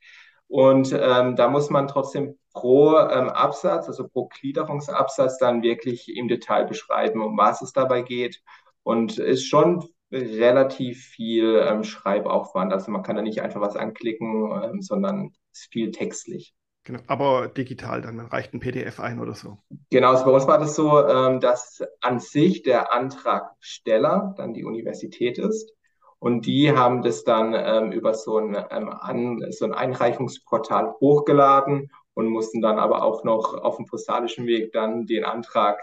Und 0.49 0.93
ähm, 0.93 1.37
da 1.37 1.49
muss 1.49 1.71
man 1.71 1.89
trotzdem 1.89 2.39
pro 2.53 2.97
ähm, 2.99 3.29
Absatz, 3.29 3.89
also 3.89 4.09
pro 4.09 4.29
Gliederungsabsatz, 4.29 5.39
dann 5.39 5.63
wirklich 5.63 6.17
im 6.17 6.29
Detail 6.29 6.65
beschreiben, 6.65 7.21
um 7.23 7.37
was 7.37 7.63
es 7.63 7.73
dabei 7.73 8.03
geht. 8.03 8.43
Und 8.83 9.19
ist 9.19 9.47
schon 9.47 9.85
relativ 10.11 11.03
viel 11.05 11.63
ähm, 11.67 11.85
Schreibaufwand. 11.85 12.73
Also 12.73 12.91
man 12.91 13.03
kann 13.03 13.17
da 13.17 13.23
nicht 13.23 13.43
einfach 13.43 13.61
was 13.61 13.77
anklicken, 13.77 14.51
ähm, 14.63 14.83
sondern 14.83 15.33
es 15.53 15.61
ist 15.61 15.73
viel 15.73 15.91
textlich. 15.91 16.55
Genau, 16.85 17.01
aber 17.09 17.49
digital 17.49 18.01
dann, 18.01 18.15
man 18.15 18.27
reicht 18.27 18.55
ein 18.55 18.61
PDF 18.61 19.01
ein 19.01 19.19
oder 19.19 19.35
so. 19.35 19.59
Genau, 19.91 20.11
also 20.11 20.25
bei 20.25 20.31
uns 20.31 20.47
war 20.47 20.59
das 20.59 20.77
so, 20.77 21.05
ähm, 21.05 21.41
dass 21.41 21.83
an 22.01 22.21
sich 22.21 22.63
der 22.63 22.93
Antragsteller 22.93 24.35
dann 24.37 24.55
die 24.55 24.65
Universität 24.65 25.39
ist. 25.39 25.73
Und 26.21 26.47
die 26.47 26.73
haben 26.73 27.03
das 27.03 27.25
dann 27.25 27.55
ähm, 27.55 27.91
über 27.91 28.15
so 28.15 28.39
ein, 28.39 28.57
ähm, 28.71 28.89
an, 28.89 29.45
so 29.51 29.65
ein 29.65 29.75
Einreichungsportal 29.75 30.95
hochgeladen 31.01 31.91
und 32.15 32.29
mussten 32.29 32.63
dann 32.63 32.79
aber 32.79 33.03
auch 33.03 33.25
noch 33.25 33.55
auf 33.55 33.77
dem 33.77 33.87
postalischen 33.87 34.47
Weg 34.47 34.73
dann 34.73 35.07
den 35.07 35.25
Antrag 35.25 35.81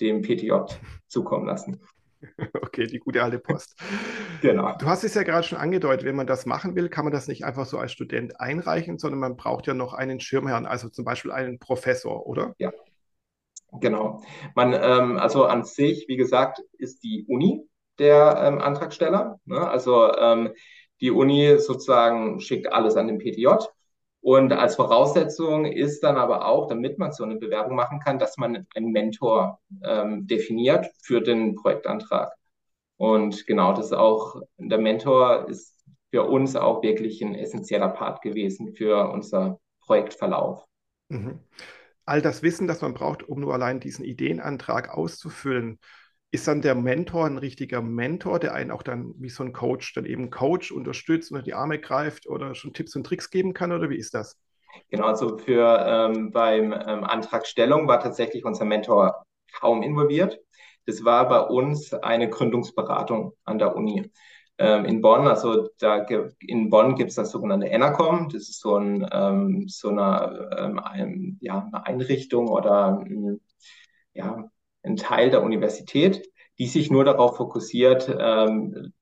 dem 0.00 0.20
PTJ 0.20 0.52
zukommen 1.08 1.46
lassen. 1.46 1.80
Okay, 2.62 2.86
die 2.86 2.98
gute 2.98 3.22
alte 3.22 3.38
Post. 3.38 3.78
Genau. 4.40 4.74
Du 4.78 4.86
hast 4.86 5.04
es 5.04 5.14
ja 5.14 5.22
gerade 5.22 5.46
schon 5.46 5.58
angedeutet, 5.58 6.04
wenn 6.04 6.16
man 6.16 6.26
das 6.26 6.44
machen 6.44 6.74
will, 6.74 6.88
kann 6.88 7.04
man 7.04 7.12
das 7.12 7.28
nicht 7.28 7.44
einfach 7.44 7.66
so 7.66 7.78
als 7.78 7.92
Student 7.92 8.40
einreichen, 8.40 8.98
sondern 8.98 9.20
man 9.20 9.36
braucht 9.36 9.66
ja 9.66 9.74
noch 9.74 9.94
einen 9.94 10.18
Schirmherrn, 10.18 10.66
also 10.66 10.88
zum 10.88 11.04
Beispiel 11.04 11.30
einen 11.30 11.60
Professor, 11.60 12.26
oder? 12.26 12.54
Ja, 12.58 12.72
genau. 13.80 14.22
Man, 14.56 14.72
ähm, 14.72 15.18
also 15.18 15.44
an 15.44 15.64
sich, 15.64 16.06
wie 16.08 16.16
gesagt, 16.16 16.60
ist 16.78 17.04
die 17.04 17.24
Uni 17.28 17.68
der 17.98 18.36
ähm, 18.40 18.60
Antragsteller. 18.60 19.38
Ne? 19.44 19.68
Also 19.68 20.12
ähm, 20.16 20.50
die 21.00 21.10
Uni 21.10 21.58
sozusagen 21.58 22.40
schickt 22.40 22.72
alles 22.72 22.96
an 22.96 23.06
den 23.06 23.18
PTJ 23.18 23.46
und 24.24 24.54
als 24.54 24.76
Voraussetzung 24.76 25.66
ist 25.66 26.02
dann 26.02 26.16
aber 26.16 26.46
auch, 26.46 26.66
damit 26.66 26.98
man 26.98 27.12
so 27.12 27.24
eine 27.24 27.36
Bewerbung 27.36 27.76
machen 27.76 28.00
kann, 28.00 28.18
dass 28.18 28.38
man 28.38 28.66
einen 28.74 28.90
Mentor 28.90 29.60
ähm, 29.84 30.26
definiert 30.26 30.86
für 31.02 31.20
den 31.20 31.56
Projektantrag. 31.56 32.32
Und 32.96 33.46
genau, 33.46 33.74
das 33.74 33.86
ist 33.86 33.92
auch, 33.92 34.40
der 34.56 34.78
Mentor 34.78 35.46
ist 35.50 35.84
für 36.08 36.22
uns 36.22 36.56
auch 36.56 36.82
wirklich 36.82 37.20
ein 37.20 37.34
essentieller 37.34 37.90
Part 37.90 38.22
gewesen 38.22 38.74
für 38.74 39.10
unser 39.10 39.60
Projektverlauf. 39.82 40.64
Mhm. 41.10 41.40
All 42.06 42.22
das 42.22 42.42
Wissen, 42.42 42.66
das 42.66 42.80
man 42.80 42.94
braucht, 42.94 43.28
um 43.28 43.40
nur 43.40 43.52
allein 43.52 43.78
diesen 43.78 44.06
Ideenantrag 44.06 44.88
auszufüllen, 44.88 45.78
ist 46.34 46.48
dann 46.48 46.62
der 46.62 46.74
Mentor 46.74 47.26
ein 47.26 47.38
richtiger 47.38 47.80
Mentor, 47.80 48.40
der 48.40 48.54
einen 48.54 48.72
auch 48.72 48.82
dann 48.82 49.14
wie 49.18 49.28
so 49.28 49.44
ein 49.44 49.52
Coach 49.52 49.94
dann 49.94 50.04
eben 50.04 50.30
Coach 50.30 50.72
unterstützt, 50.72 51.30
unter 51.30 51.44
die 51.44 51.54
Arme 51.54 51.78
greift 51.78 52.26
oder 52.26 52.56
schon 52.56 52.72
Tipps 52.72 52.96
und 52.96 53.04
Tricks 53.04 53.30
geben 53.30 53.54
kann 53.54 53.70
oder 53.70 53.88
wie 53.88 53.96
ist 53.96 54.14
das? 54.14 54.36
Genau, 54.90 55.06
also 55.06 55.38
für 55.38 55.84
ähm, 55.86 56.32
beim 56.32 56.72
ähm, 56.72 57.04
Antragstellung 57.04 57.86
war 57.86 58.00
tatsächlich 58.00 58.44
unser 58.44 58.64
Mentor 58.64 59.24
kaum 59.52 59.84
involviert. 59.84 60.40
Das 60.86 61.04
war 61.04 61.28
bei 61.28 61.38
uns 61.38 61.94
eine 61.94 62.28
Gründungsberatung 62.28 63.34
an 63.44 63.60
der 63.60 63.76
Uni 63.76 64.10
ähm, 64.58 64.84
in 64.86 65.00
Bonn. 65.00 65.28
Also 65.28 65.68
da 65.78 66.04
in 66.40 66.68
Bonn 66.68 66.96
gibt 66.96 67.10
es 67.10 67.16
das 67.16 67.30
sogenannte 67.30 67.70
ENACOM. 67.70 68.28
Das 68.28 68.48
ist 68.48 68.58
so, 68.58 68.76
ein, 68.76 69.08
ähm, 69.12 69.68
so 69.68 69.90
eine, 69.90 70.50
ähm, 70.58 70.80
ein, 70.80 71.38
ja, 71.40 71.68
eine 71.72 71.86
Einrichtung 71.86 72.48
oder 72.48 73.04
ja, 74.14 74.50
ein 74.84 74.96
Teil 74.96 75.30
der 75.30 75.42
Universität, 75.42 76.28
die 76.58 76.66
sich 76.66 76.90
nur 76.90 77.04
darauf 77.04 77.36
fokussiert, 77.36 78.14
ähm, 78.18 78.92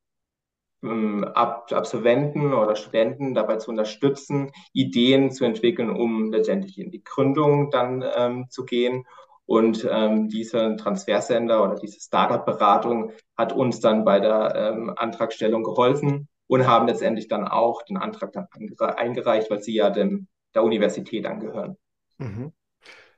ähm, 0.82 1.24
Absolventen 1.24 2.52
oder 2.52 2.76
Studenten 2.76 3.34
dabei 3.34 3.56
zu 3.56 3.70
unterstützen, 3.70 4.50
Ideen 4.72 5.30
zu 5.30 5.44
entwickeln, 5.44 5.90
um 5.90 6.32
letztendlich 6.32 6.78
in 6.78 6.90
die 6.90 7.04
Gründung 7.04 7.70
dann 7.70 8.04
ähm, 8.16 8.46
zu 8.50 8.64
gehen. 8.64 9.04
Und 9.44 9.86
ähm, 9.90 10.28
diese 10.28 10.76
Transfersender 10.76 11.62
oder 11.62 11.74
diese 11.74 12.00
Startup-Beratung 12.00 13.12
hat 13.36 13.52
uns 13.52 13.80
dann 13.80 14.04
bei 14.04 14.20
der 14.20 14.54
ähm, 14.54 14.92
Antragstellung 14.96 15.62
geholfen 15.62 16.28
und 16.46 16.66
haben 16.66 16.86
letztendlich 16.86 17.28
dann 17.28 17.46
auch 17.46 17.82
den 17.82 17.96
Antrag 17.96 18.32
dann 18.32 18.46
eingereicht, 18.78 19.50
weil 19.50 19.62
sie 19.62 19.74
ja 19.74 19.90
dem, 19.90 20.28
der 20.54 20.62
Universität 20.62 21.26
angehören. 21.26 21.76
Mhm. 22.18 22.52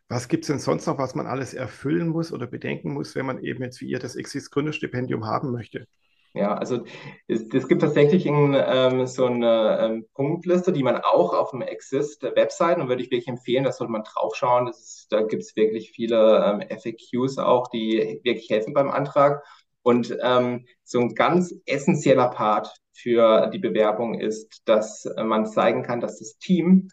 Was 0.08 0.28
gibt 0.28 0.44
es 0.44 0.48
denn 0.48 0.58
sonst 0.58 0.86
noch, 0.86 0.98
was 0.98 1.14
man 1.14 1.26
alles 1.26 1.54
erfüllen 1.54 2.08
muss 2.08 2.32
oder 2.32 2.46
bedenken 2.46 2.92
muss, 2.92 3.14
wenn 3.14 3.26
man 3.26 3.42
eben 3.42 3.62
jetzt 3.62 3.80
wie 3.80 3.86
ihr 3.86 3.98
das 3.98 4.16
Exist 4.16 4.50
Gründerstipendium 4.50 5.26
haben 5.26 5.50
möchte? 5.50 5.86
Ja, 6.34 6.56
also 6.56 6.84
es, 7.28 7.42
es 7.54 7.68
gibt 7.68 7.80
tatsächlich 7.80 8.26
in, 8.26 8.56
ähm, 8.58 9.06
so 9.06 9.26
eine 9.26 9.78
ähm, 9.80 10.06
Punktliste, 10.14 10.72
die 10.72 10.82
man 10.82 10.96
auch 10.96 11.32
auf 11.32 11.52
dem 11.52 11.62
Exist-Website, 11.62 12.78
und 12.78 12.88
würde 12.88 13.02
ich 13.02 13.10
wirklich 13.12 13.28
empfehlen, 13.28 13.62
da 13.62 13.70
sollte 13.70 13.92
man 13.92 14.02
draufschauen. 14.02 14.66
Ist, 14.66 15.06
da 15.10 15.22
gibt 15.22 15.44
es 15.44 15.54
wirklich 15.54 15.92
viele 15.92 16.44
ähm, 16.44 16.60
FAQs 16.68 17.38
auch, 17.38 17.68
die 17.68 18.20
wirklich 18.24 18.50
helfen 18.50 18.74
beim 18.74 18.90
Antrag. 18.90 19.44
Und 19.82 20.16
ähm, 20.22 20.66
so 20.82 20.98
ein 20.98 21.14
ganz 21.14 21.54
essentieller 21.66 22.28
Part 22.30 22.74
für 22.92 23.48
die 23.48 23.58
Bewerbung 23.58 24.18
ist, 24.18 24.62
dass 24.64 25.06
man 25.16 25.46
zeigen 25.46 25.82
kann, 25.82 26.00
dass 26.00 26.18
das 26.18 26.38
Team, 26.38 26.88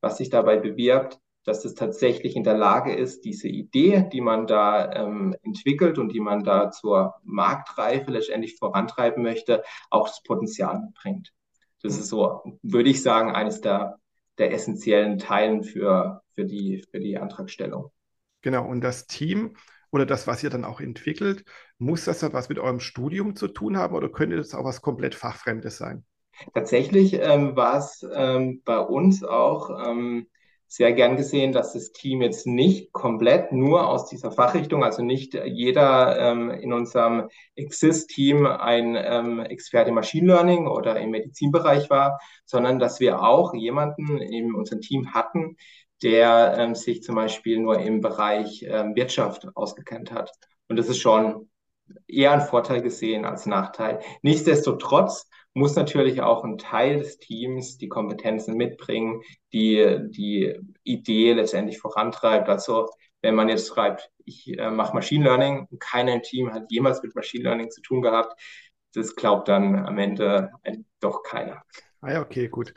was 0.00 0.18
sich 0.18 0.30
dabei 0.30 0.56
bewirbt, 0.56 1.18
dass 1.46 1.64
es 1.64 1.74
tatsächlich 1.74 2.34
in 2.34 2.42
der 2.42 2.56
Lage 2.56 2.92
ist, 2.92 3.24
diese 3.24 3.46
Idee, 3.46 4.08
die 4.12 4.20
man 4.20 4.48
da 4.48 4.92
ähm, 4.92 5.34
entwickelt 5.42 5.96
und 5.96 6.12
die 6.12 6.20
man 6.20 6.42
da 6.42 6.72
zur 6.72 7.14
Marktreife 7.22 8.10
letztendlich 8.10 8.56
vorantreiben 8.58 9.22
möchte, 9.22 9.62
auch 9.88 10.08
das 10.08 10.22
Potenzial 10.24 10.80
mitbringt. 10.80 11.32
Das 11.82 11.98
ist 11.98 12.08
so, 12.08 12.42
würde 12.62 12.90
ich 12.90 13.00
sagen, 13.00 13.30
eines 13.30 13.60
der, 13.60 14.00
der 14.38 14.52
essentiellen 14.52 15.18
Teilen 15.18 15.62
für, 15.62 16.22
für, 16.34 16.44
die, 16.44 16.84
für 16.90 16.98
die 16.98 17.16
Antragstellung. 17.16 17.92
Genau, 18.42 18.66
und 18.66 18.80
das 18.80 19.06
Team 19.06 19.56
oder 19.92 20.04
das, 20.04 20.26
was 20.26 20.42
ihr 20.42 20.50
dann 20.50 20.64
auch 20.64 20.80
entwickelt, 20.80 21.44
muss 21.78 22.06
das 22.06 22.18
dann 22.18 22.32
was 22.32 22.48
mit 22.48 22.58
eurem 22.58 22.80
Studium 22.80 23.36
zu 23.36 23.46
tun 23.46 23.76
haben 23.76 23.94
oder 23.94 24.08
könnte 24.08 24.36
das 24.36 24.52
auch 24.52 24.64
was 24.64 24.82
komplett 24.82 25.14
Fachfremdes 25.14 25.78
sein? 25.78 26.04
Tatsächlich 26.52 27.14
ähm, 27.14 27.54
war 27.54 27.78
es 27.78 28.04
ähm, 28.12 28.62
bei 28.64 28.78
uns 28.78 29.22
auch 29.22 29.70
ähm, 29.88 30.26
sehr 30.68 30.92
gern 30.92 31.16
gesehen, 31.16 31.52
dass 31.52 31.72
das 31.72 31.92
Team 31.92 32.22
jetzt 32.22 32.46
nicht 32.46 32.92
komplett 32.92 33.52
nur 33.52 33.88
aus 33.88 34.08
dieser 34.08 34.32
Fachrichtung, 34.32 34.84
also 34.84 35.02
nicht 35.02 35.34
jeder 35.34 36.18
ähm, 36.18 36.50
in 36.50 36.72
unserem 36.72 37.28
Exist-Team 37.54 38.46
ein 38.46 38.96
ähm, 38.96 39.40
Experte 39.40 39.90
im 39.90 39.94
Machine 39.94 40.26
Learning 40.26 40.66
oder 40.66 41.00
im 41.00 41.10
Medizinbereich 41.10 41.88
war, 41.88 42.18
sondern 42.44 42.78
dass 42.78 43.00
wir 43.00 43.22
auch 43.22 43.54
jemanden 43.54 44.18
in 44.18 44.54
unserem 44.54 44.80
Team 44.80 45.14
hatten, 45.14 45.56
der 46.02 46.56
ähm, 46.58 46.74
sich 46.74 47.02
zum 47.02 47.14
Beispiel 47.14 47.58
nur 47.58 47.78
im 47.78 48.00
Bereich 48.00 48.64
ähm, 48.68 48.94
Wirtschaft 48.96 49.46
ausgekannt 49.54 50.12
hat. 50.12 50.30
Und 50.68 50.76
das 50.76 50.88
ist 50.88 50.98
schon 50.98 51.48
eher 52.08 52.32
ein 52.32 52.40
Vorteil 52.40 52.82
gesehen 52.82 53.24
als 53.24 53.46
Nachteil. 53.46 54.00
Nichtsdestotrotz 54.22 55.28
muss 55.56 55.74
natürlich 55.74 56.20
auch 56.20 56.44
ein 56.44 56.58
Teil 56.58 56.98
des 56.98 57.18
Teams 57.18 57.78
die 57.78 57.88
Kompetenzen 57.88 58.58
mitbringen, 58.58 59.22
die 59.54 59.98
die 60.10 60.54
Idee 60.84 61.32
letztendlich 61.32 61.78
vorantreibt. 61.78 62.50
Also 62.50 62.90
wenn 63.22 63.34
man 63.34 63.48
jetzt 63.48 63.68
schreibt, 63.68 64.10
ich 64.26 64.58
äh, 64.58 64.70
mache 64.70 64.94
Machine 64.94 65.24
Learning 65.24 65.66
und 65.70 65.80
keiner 65.80 66.12
im 66.12 66.22
Team 66.22 66.52
hat 66.52 66.70
jemals 66.70 67.02
mit 67.02 67.14
Machine 67.14 67.44
Learning 67.44 67.70
zu 67.70 67.80
tun 67.80 68.02
gehabt, 68.02 68.38
das 68.92 69.16
glaubt 69.16 69.48
dann 69.48 69.86
am 69.86 69.96
Ende 69.96 70.50
doch 71.00 71.22
keiner. 71.22 71.62
Ah 72.02 72.12
ja, 72.12 72.20
okay, 72.20 72.48
gut. 72.48 72.74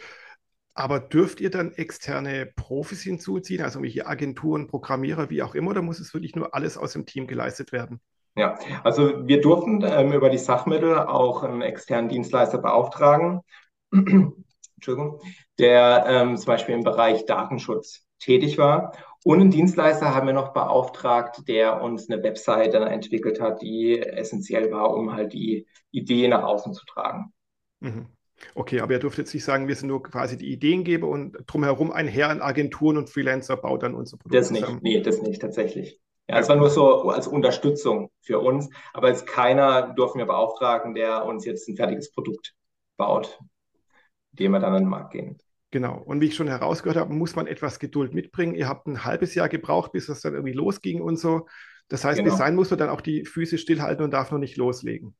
Aber 0.73 1.01
dürft 1.01 1.41
ihr 1.41 1.49
dann 1.49 1.73
externe 1.73 2.45
Profis 2.55 3.01
hinzuziehen, 3.01 3.61
also 3.61 3.81
welche 3.81 4.07
Agenturen, 4.07 4.67
Programmierer, 4.67 5.29
wie 5.29 5.43
auch 5.43 5.53
immer, 5.53 5.71
oder 5.71 5.81
muss 5.81 5.99
es 5.99 6.13
wirklich 6.13 6.33
nur 6.33 6.55
alles 6.55 6.77
aus 6.77 6.93
dem 6.93 7.05
Team 7.05 7.27
geleistet 7.27 7.73
werden? 7.73 7.99
Ja, 8.39 8.57
also 8.83 9.27
wir 9.27 9.41
durften 9.41 9.83
ähm, 9.83 10.13
über 10.13 10.29
die 10.29 10.37
Sachmittel 10.37 10.97
auch 10.97 11.43
einen 11.43 11.61
externen 11.61 12.09
Dienstleister 12.09 12.57
beauftragen, 12.57 13.41
Entschuldigung, 13.91 15.19
der 15.57 16.05
ähm, 16.07 16.37
zum 16.37 16.45
Beispiel 16.45 16.75
im 16.75 16.83
Bereich 16.83 17.25
Datenschutz 17.25 18.05
tätig 18.19 18.57
war. 18.57 18.93
Und 19.25 19.41
einen 19.41 19.51
Dienstleister 19.51 20.15
haben 20.15 20.27
wir 20.27 20.33
noch 20.33 20.53
beauftragt, 20.53 21.47
der 21.47 21.81
uns 21.81 22.09
eine 22.09 22.23
Webseite 22.23 22.77
entwickelt 22.77 23.41
hat, 23.41 23.61
die 23.61 23.99
essentiell 23.99 24.71
war, 24.71 24.93
um 24.93 25.13
halt 25.13 25.33
die 25.33 25.67
Idee 25.91 26.27
nach 26.29 26.43
außen 26.43 26.73
zu 26.73 26.85
tragen. 26.85 27.33
Mhm. 27.81 28.07
Okay, 28.55 28.79
aber 28.79 28.93
ihr 28.93 28.99
dürft 28.99 29.17
jetzt 29.17 29.33
nicht 29.33 29.43
sagen, 29.43 29.67
wir 29.67 29.75
sind 29.75 29.89
nur 29.89 30.01
quasi 30.01 30.37
die 30.37 30.51
Ideengeber 30.51 31.07
und 31.07 31.37
drumherum 31.45 31.91
ein 31.91 32.07
Herr 32.07 32.29
an 32.29 32.41
Agenturen 32.41 32.95
und 32.95 33.09
Freelancer 33.09 33.57
baut 33.57 33.83
dann 33.83 33.95
unsere 33.95 34.17
Produkte 34.17 34.37
Das 34.37 34.51
nicht, 34.51 34.61
zusammen. 34.61 34.79
nee, 34.81 35.01
das 35.01 35.21
nicht, 35.21 35.41
tatsächlich. 35.41 35.99
Ja, 36.29 36.37
es 36.37 36.47
war 36.47 36.57
nur 36.57 36.69
so 36.69 37.09
als 37.09 37.25
Unterstützung 37.25 38.11
für 38.21 38.37
uns, 38.37 38.69
aber 38.93 39.07
als 39.07 39.25
keiner 39.25 39.95
durften 39.95 40.19
wir 40.19 40.27
beauftragen, 40.27 40.93
der 40.93 41.25
uns 41.25 41.43
jetzt 41.43 41.67
ein 41.67 41.75
fertiges 41.75 42.11
Produkt 42.11 42.53
baut, 42.97 43.39
dem 44.33 44.51
wir 44.51 44.59
dann 44.59 44.75
an 44.75 44.83
den 44.83 44.89
Markt 44.89 45.13
gehen. 45.13 45.39
Genau. 45.71 45.97
Und 45.97 46.21
wie 46.21 46.27
ich 46.27 46.35
schon 46.35 46.47
herausgehört 46.47 46.99
habe, 46.99 47.11
muss 47.15 47.35
man 47.35 47.47
etwas 47.47 47.79
Geduld 47.79 48.13
mitbringen. 48.13 48.53
Ihr 48.53 48.67
habt 48.67 48.85
ein 48.85 49.05
halbes 49.05 49.33
Jahr 49.33 49.49
gebraucht, 49.49 49.91
bis 49.91 50.07
es 50.07 50.21
dann 50.21 50.35
irgendwie 50.35 50.53
losging 50.53 51.01
und 51.01 51.17
so. 51.17 51.47
Das 51.87 52.05
heißt, 52.05 52.19
genau. 52.19 52.29
bis 52.29 52.37
dahin 52.37 52.53
muss 52.53 52.69
man 52.69 52.77
dann 52.77 52.89
auch 52.89 53.01
die 53.01 53.25
Füße 53.25 53.57
stillhalten 53.57 54.05
und 54.05 54.11
darf 54.11 54.31
noch 54.31 54.37
nicht 54.37 54.55
loslegen. 54.55 55.15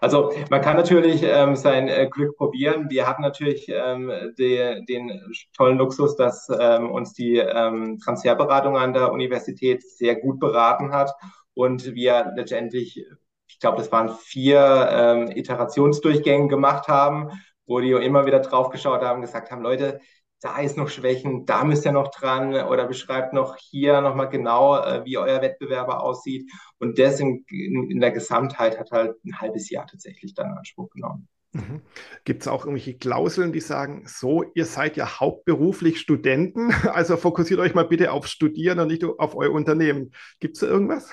Also 0.00 0.32
man 0.50 0.60
kann 0.60 0.76
natürlich 0.76 1.22
ähm, 1.22 1.56
sein 1.56 1.88
äh, 1.88 2.08
Glück 2.10 2.36
probieren. 2.36 2.90
Wir 2.90 3.06
hatten 3.06 3.22
natürlich 3.22 3.68
ähm, 3.68 4.10
die, 4.38 4.84
den 4.88 5.22
tollen 5.56 5.78
Luxus, 5.78 6.16
dass 6.16 6.48
ähm, 6.48 6.90
uns 6.90 7.12
die 7.14 7.36
ähm, 7.36 7.98
Transferberatung 7.98 8.76
an 8.76 8.92
der 8.92 9.12
Universität 9.12 9.82
sehr 9.82 10.16
gut 10.16 10.40
beraten 10.40 10.92
hat 10.92 11.12
und 11.54 11.94
wir 11.94 12.32
letztendlich, 12.36 13.04
ich 13.48 13.58
glaube, 13.60 13.78
das 13.78 13.92
waren 13.92 14.10
vier 14.10 14.88
ähm, 14.90 15.30
Iterationsdurchgänge 15.30 16.48
gemacht 16.48 16.88
haben, 16.88 17.30
wo 17.66 17.80
die 17.80 17.90
immer 17.90 18.26
wieder 18.26 18.40
drauf 18.40 18.70
geschaut 18.70 19.02
haben, 19.02 19.20
gesagt 19.20 19.50
haben, 19.50 19.62
Leute, 19.62 20.00
da 20.42 20.58
ist 20.58 20.76
noch 20.76 20.88
Schwächen, 20.88 21.46
da 21.46 21.62
müsst 21.64 21.84
ihr 21.84 21.92
noch 21.92 22.10
dran 22.10 22.52
oder 22.54 22.86
beschreibt 22.86 23.32
noch 23.32 23.56
hier 23.56 24.00
nochmal 24.00 24.28
genau, 24.28 24.76
äh, 24.76 25.04
wie 25.04 25.16
euer 25.16 25.40
Wettbewerber 25.40 26.02
aussieht. 26.02 26.50
Und 26.78 26.98
das 26.98 27.20
in, 27.20 27.44
in, 27.48 28.00
der 28.00 28.10
Gesamtheit 28.10 28.78
hat 28.78 28.90
halt 28.90 29.24
ein 29.24 29.40
halbes 29.40 29.70
Jahr 29.70 29.86
tatsächlich 29.86 30.34
dann 30.34 30.50
Anspruch 30.50 30.90
genommen. 30.90 31.28
Mhm. 31.52 31.80
Gibt 32.24 32.42
es 32.42 32.48
auch 32.48 32.64
irgendwelche 32.64 32.98
Klauseln, 32.98 33.52
die 33.52 33.60
sagen, 33.60 34.04
so, 34.06 34.42
ihr 34.54 34.64
seid 34.64 34.96
ja 34.96 35.20
hauptberuflich 35.20 36.00
Studenten, 36.00 36.72
also 36.92 37.16
fokussiert 37.16 37.60
euch 37.60 37.74
mal 37.74 37.86
bitte 37.86 38.10
auf 38.10 38.26
Studieren 38.26 38.80
und 38.80 38.88
nicht 38.88 39.04
auf 39.04 39.36
euer 39.36 39.52
Unternehmen. 39.52 40.10
Gibt 40.40 40.56
es 40.56 40.60
da 40.60 40.66
irgendwas? 40.66 41.08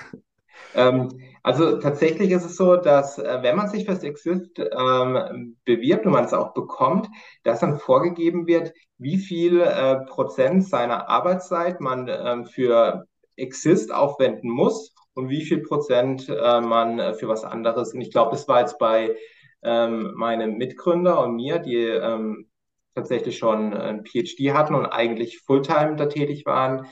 Ähm, 0.74 1.08
also 1.42 1.78
tatsächlich 1.78 2.30
ist 2.32 2.44
es 2.44 2.56
so, 2.56 2.76
dass 2.76 3.18
äh, 3.18 3.38
wenn 3.42 3.56
man 3.56 3.68
sich 3.68 3.86
fürs 3.86 4.02
Exist 4.02 4.58
ähm, 4.58 5.56
bewirbt 5.64 6.04
und 6.06 6.12
man 6.12 6.24
es 6.24 6.34
auch 6.34 6.52
bekommt, 6.52 7.08
dass 7.44 7.60
dann 7.60 7.78
vorgegeben 7.78 8.46
wird, 8.46 8.72
wie 8.98 9.18
viel 9.18 9.60
äh, 9.60 10.04
Prozent 10.06 10.68
seiner 10.68 11.08
Arbeitszeit 11.08 11.80
man 11.80 12.08
ähm, 12.08 12.46
für 12.46 13.06
Exist 13.36 13.92
aufwenden 13.92 14.50
muss 14.50 14.94
und 15.14 15.30
wie 15.30 15.42
viel 15.42 15.62
Prozent 15.62 16.28
äh, 16.28 16.60
man 16.60 16.98
äh, 16.98 17.14
für 17.14 17.28
was 17.28 17.44
anderes. 17.44 17.94
Und 17.94 18.02
ich 18.02 18.10
glaube, 18.10 18.32
das 18.32 18.46
war 18.46 18.60
jetzt 18.60 18.78
bei 18.78 19.16
ähm, 19.62 20.12
meinem 20.14 20.56
Mitgründer 20.58 21.22
und 21.22 21.36
mir, 21.36 21.58
die 21.58 21.76
ähm, 21.76 22.50
tatsächlich 22.94 23.38
schon 23.38 23.72
ein 23.72 24.04
PhD 24.04 24.52
hatten 24.52 24.74
und 24.74 24.86
eigentlich 24.86 25.38
Fulltime 25.40 25.96
da 25.96 26.06
tätig 26.06 26.44
waren, 26.44 26.86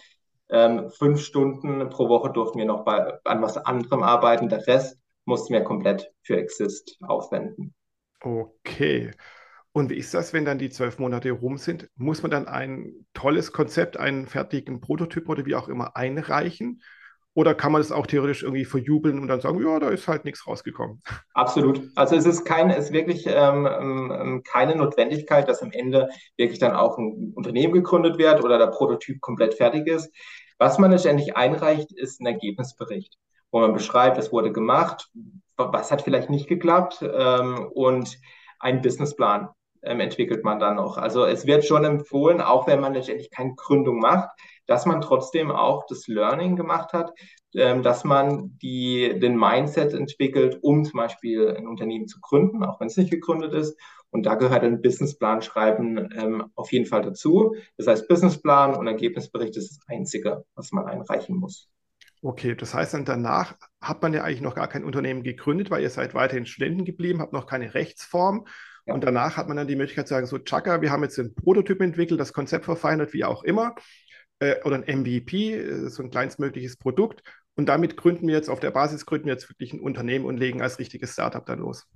ähm, 0.51 0.91
fünf 0.91 1.21
Stunden 1.21 1.89
pro 1.91 2.09
Woche 2.09 2.31
durften 2.31 2.59
wir 2.59 2.67
noch 2.67 2.85
bei, 2.85 3.19
an 3.25 3.43
was 3.43 3.57
anderem 3.57 4.03
arbeiten. 4.03 4.49
Der 4.49 4.67
Rest 4.67 4.99
mussten 5.25 5.53
wir 5.53 5.63
komplett 5.63 6.13
für 6.23 6.37
Exist 6.37 6.97
aufwenden. 7.03 7.75
Okay. 8.21 9.13
Und 9.73 9.91
wie 9.91 9.97
ist 9.97 10.15
das, 10.15 10.33
wenn 10.33 10.45
dann 10.45 10.59
die 10.59 10.71
zwölf 10.71 10.99
Monate 10.99 11.31
rum 11.31 11.59
sind? 11.59 11.89
Muss 11.97 12.23
man 12.23 12.31
dann 12.31 12.49
ein 12.49 13.07
tolles 13.13 13.53
Konzept, 13.53 13.97
einen 13.97 14.27
fertigen 14.27 14.81
Prototyp 14.81 15.29
oder 15.29 15.47
wie 15.47 15.55
auch 15.55 15.69
immer 15.69 15.97
einreichen? 15.97 16.83
Oder 17.39 17.55
kann 17.55 17.71
man 17.71 17.81
es 17.81 17.93
auch 17.93 18.09
theoretisch 18.09 18.43
irgendwie 18.43 18.65
verjubeln 18.65 19.21
und 19.21 19.29
dann 19.29 19.41
sagen, 19.41 19.63
ja, 19.63 19.79
da 19.79 19.91
ist 19.91 20.09
halt 20.09 20.25
nichts 20.25 20.45
rausgekommen? 20.45 21.01
Absolut. 21.35 21.81
Also 21.95 22.17
es 22.17 22.27
ist 22.27 22.45
kein, 22.45 22.69
es 22.69 22.87
ist 22.87 22.93
wirklich 22.93 23.29
ähm, 23.29 23.65
ähm, 23.65 24.43
keine 24.43 24.75
Notwendigkeit, 24.75 25.49
dass 25.49 25.63
am 25.63 25.71
Ende 25.71 26.09
wirklich 26.37 26.59
dann 26.59 26.75
auch 26.75 26.99
ein 26.99 27.33
Unternehmen 27.37 27.75
gegründet 27.75 28.19
wird 28.19 28.43
oder 28.43 28.59
der 28.59 28.67
Prototyp 28.67 29.21
komplett 29.21 29.55
fertig 29.55 29.87
ist. 29.87 30.13
Was 30.59 30.81
man 30.81 30.91
letztendlich 30.91 31.37
einreicht, 31.37 31.93
ist 31.93 32.21
ein 32.21 32.27
Ergebnisbericht, 32.27 33.17
wo 33.53 33.61
man 33.61 33.73
beschreibt, 33.73 34.19
es 34.19 34.33
wurde 34.33 34.51
gemacht, 34.51 35.09
was 35.57 35.93
hat 35.93 36.03
vielleicht 36.03 36.31
nicht 36.31 36.49
geklappt 36.49 37.05
ähm, 37.09 37.69
und 37.73 38.19
ein 38.59 38.83
Businessplan 38.83 39.49
ähm, 39.85 40.01
entwickelt 40.01 40.43
man 40.43 40.59
dann 40.59 40.75
noch. 40.75 40.99
Also 40.99 41.25
es 41.25 41.47
wird 41.47 41.65
schon 41.65 41.85
empfohlen, 41.85 42.41
auch 42.41 42.67
wenn 42.67 42.81
man 42.81 42.95
letztendlich 42.95 43.31
keine 43.31 43.55
Gründung 43.55 44.01
macht, 44.01 44.29
dass 44.69 44.87
man 44.87 45.01
trotzdem 45.01 45.51
auch 45.51 45.87
das 45.87 46.07
Learning 46.07 46.55
gemacht 46.55 46.93
hat, 46.93 47.13
ähm, 47.55 47.83
dass 47.83 48.05
man 48.05 48.57
die, 48.59 49.19
den 49.19 49.37
Mindset 49.37 49.95
entwickelt, 49.95 50.59
um 50.63 50.85
zum 50.85 50.99
Beispiel 50.99 51.57
ein 51.57 51.67
Unternehmen 51.67 52.07
zu 52.07 52.21
gründen, 52.21 52.63
auch 52.63 52.79
wenn 52.79 52.87
es 52.87 52.97
nicht 52.97 53.11
gegründet 53.11 53.55
ist. 53.55 53.77
Und 54.11 54.27
da 54.27 54.37
gehört 54.37 54.63
ein 54.63 54.81
Businessplan 54.81 55.43
schreiben 55.43 56.11
ähm, 56.17 56.51
auf 56.55 56.71
jeden 56.71 56.87
Fall 56.87 57.03
dazu. 57.03 57.57
Das 57.79 57.87
heißt, 57.87 58.09
Businessplan 58.09 58.75
und 58.75 58.87
Ergebnisbericht 58.87 59.57
ist 59.57 59.71
das 59.71 59.89
Einzige, 59.89 60.45
was 60.55 60.71
man 60.71 60.87
einreichen 60.87 61.37
muss. 61.37 61.69
Okay, 62.21 62.55
das 62.55 62.75
heißt 62.75 62.95
dann 62.95 63.05
danach 63.05 63.55
hat 63.81 64.03
man 64.03 64.13
ja 64.13 64.25
eigentlich 64.25 64.41
noch 64.41 64.55
gar 64.55 64.69
kein 64.69 64.85
Unternehmen 64.85 65.23
gegründet, 65.23 65.71
weil 65.71 65.83
ihr 65.83 65.91
seid 65.91 66.15
weiterhin 66.15 66.47
Studenten 66.47 66.85
geblieben, 66.85 67.21
habt 67.21 67.33
noch 67.33 67.47
keine 67.47 67.75
Rechtsform. 67.75 68.47
Ja. 68.87 68.95
Und 68.95 69.05
danach 69.05 69.37
hat 69.37 69.49
man 69.49 69.57
dann 69.57 69.69
die 69.69 69.77
Möglichkeit 69.77 70.09
zu 70.09 70.15
sagen, 70.15 70.27
so, 70.27 70.39
Chaka, 70.39 70.83
wir 70.83 70.91
haben 70.91 71.05
jetzt 71.05 71.19
einen 71.19 71.35
Prototyp 71.35 71.81
entwickelt, 71.81 72.21
das 72.21 72.33
Konzept 72.33 72.65
verfeinert, 72.65 73.13
wie 73.13 73.25
auch 73.25 73.45
immer 73.45 73.75
äh, 74.41 74.63
oder 74.65 74.77
ein 74.77 75.01
MVP, 75.01 75.55
äh, 75.55 75.89
so 75.89 76.03
ein 76.03 76.11
kleinstmögliches 76.11 76.77
Produkt. 76.77 77.23
Und 77.57 77.69
damit 77.69 77.97
gründen 77.97 78.29
wir 78.29 78.35
jetzt, 78.35 78.51
auf 78.51 78.61
der 78.61 78.71
Basis 78.71 79.05
gründen 79.05 79.27
wir 79.27 79.33
jetzt 79.33 79.49
wirklich 79.49 79.73
ein 79.73 79.81
Unternehmen 79.81 80.25
und 80.25 80.37
legen 80.37 80.63
als 80.63 80.79
richtiges 80.79 81.13
Startup 81.13 81.45
dann 81.45 81.59
los. 81.59 81.87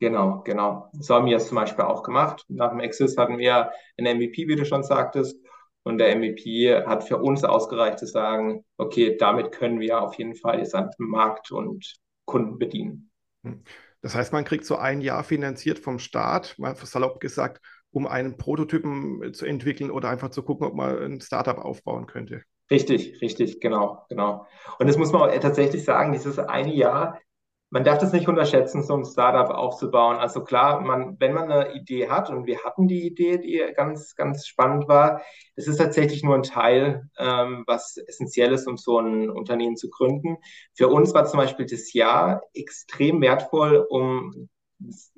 Genau, 0.00 0.42
genau. 0.44 0.90
So 0.92 1.14
haben 1.14 1.26
wir 1.26 1.36
es 1.36 1.48
zum 1.48 1.56
Beispiel 1.56 1.84
auch 1.84 2.02
gemacht. 2.02 2.44
Nach 2.48 2.70
dem 2.70 2.80
Exist 2.80 3.18
hatten 3.18 3.38
wir 3.38 3.72
ein 3.96 4.16
MVP, 4.16 4.46
wie 4.46 4.56
du 4.56 4.64
schon 4.64 4.84
sagtest. 4.84 5.36
Und 5.82 5.98
der 5.98 6.14
MVP 6.16 6.84
hat 6.86 7.04
für 7.04 7.16
uns 7.16 7.44
ausgereicht 7.44 7.98
zu 7.98 8.06
sagen, 8.06 8.64
okay, 8.76 9.16
damit 9.16 9.52
können 9.52 9.80
wir 9.80 10.02
auf 10.02 10.14
jeden 10.14 10.34
Fall 10.34 10.58
jetzt 10.58 10.74
an 10.74 10.90
Markt 10.98 11.50
und 11.50 11.96
Kunden 12.26 12.58
bedienen. 12.58 13.10
Hm. 13.44 13.62
Das 14.02 14.14
heißt, 14.14 14.32
man 14.32 14.44
kriegt 14.44 14.64
so 14.64 14.76
ein 14.76 15.00
Jahr 15.00 15.24
finanziert 15.24 15.78
vom 15.78 15.98
Staat, 15.98 16.54
mal 16.58 16.76
salopp 16.76 17.18
gesagt, 17.18 17.60
um 17.90 18.06
einen 18.06 18.36
Prototypen 18.36 19.22
äh, 19.22 19.32
zu 19.32 19.46
entwickeln 19.46 19.90
oder 19.90 20.08
einfach 20.08 20.30
zu 20.30 20.42
gucken, 20.42 20.66
ob 20.66 20.74
man 20.74 20.98
ein 20.98 21.20
Startup 21.20 21.58
aufbauen 21.58 22.06
könnte. 22.06 22.42
Richtig, 22.70 23.20
richtig, 23.22 23.60
genau, 23.60 24.04
genau. 24.08 24.46
Und 24.78 24.88
das 24.88 24.98
muss 24.98 25.12
man 25.12 25.22
auch 25.22 25.38
tatsächlich 25.38 25.84
sagen, 25.84 26.12
dieses 26.12 26.38
eine 26.38 26.74
Jahr, 26.74 27.18
man 27.70 27.84
darf 27.84 27.98
das 27.98 28.12
nicht 28.12 28.28
unterschätzen, 28.28 28.82
so 28.82 28.94
ein 28.94 29.04
Startup 29.04 29.50
aufzubauen. 29.54 30.16
Also 30.16 30.42
klar, 30.44 30.80
man, 30.80 31.16
wenn 31.18 31.32
man 31.32 31.50
eine 31.50 31.74
Idee 31.74 32.08
hat, 32.08 32.30
und 32.30 32.46
wir 32.46 32.62
hatten 32.64 32.86
die 32.86 33.06
Idee, 33.06 33.38
die 33.38 33.62
ganz, 33.74 34.14
ganz 34.16 34.46
spannend 34.46 34.86
war, 34.88 35.22
das 35.56 35.66
ist 35.66 35.78
tatsächlich 35.78 36.22
nur 36.22 36.34
ein 36.34 36.42
Teil, 36.42 37.08
ähm, 37.18 37.64
was 37.66 37.96
essentiell 37.96 38.52
ist, 38.52 38.66
um 38.66 38.76
so 38.76 38.98
ein 38.98 39.30
Unternehmen 39.30 39.76
zu 39.76 39.88
gründen. 39.90 40.36
Für 40.74 40.88
uns 40.88 41.14
war 41.14 41.24
zum 41.24 41.38
Beispiel 41.38 41.66
das 41.66 41.92
Jahr 41.92 42.42
extrem 42.52 43.20
wertvoll, 43.22 43.86
um 43.88 44.48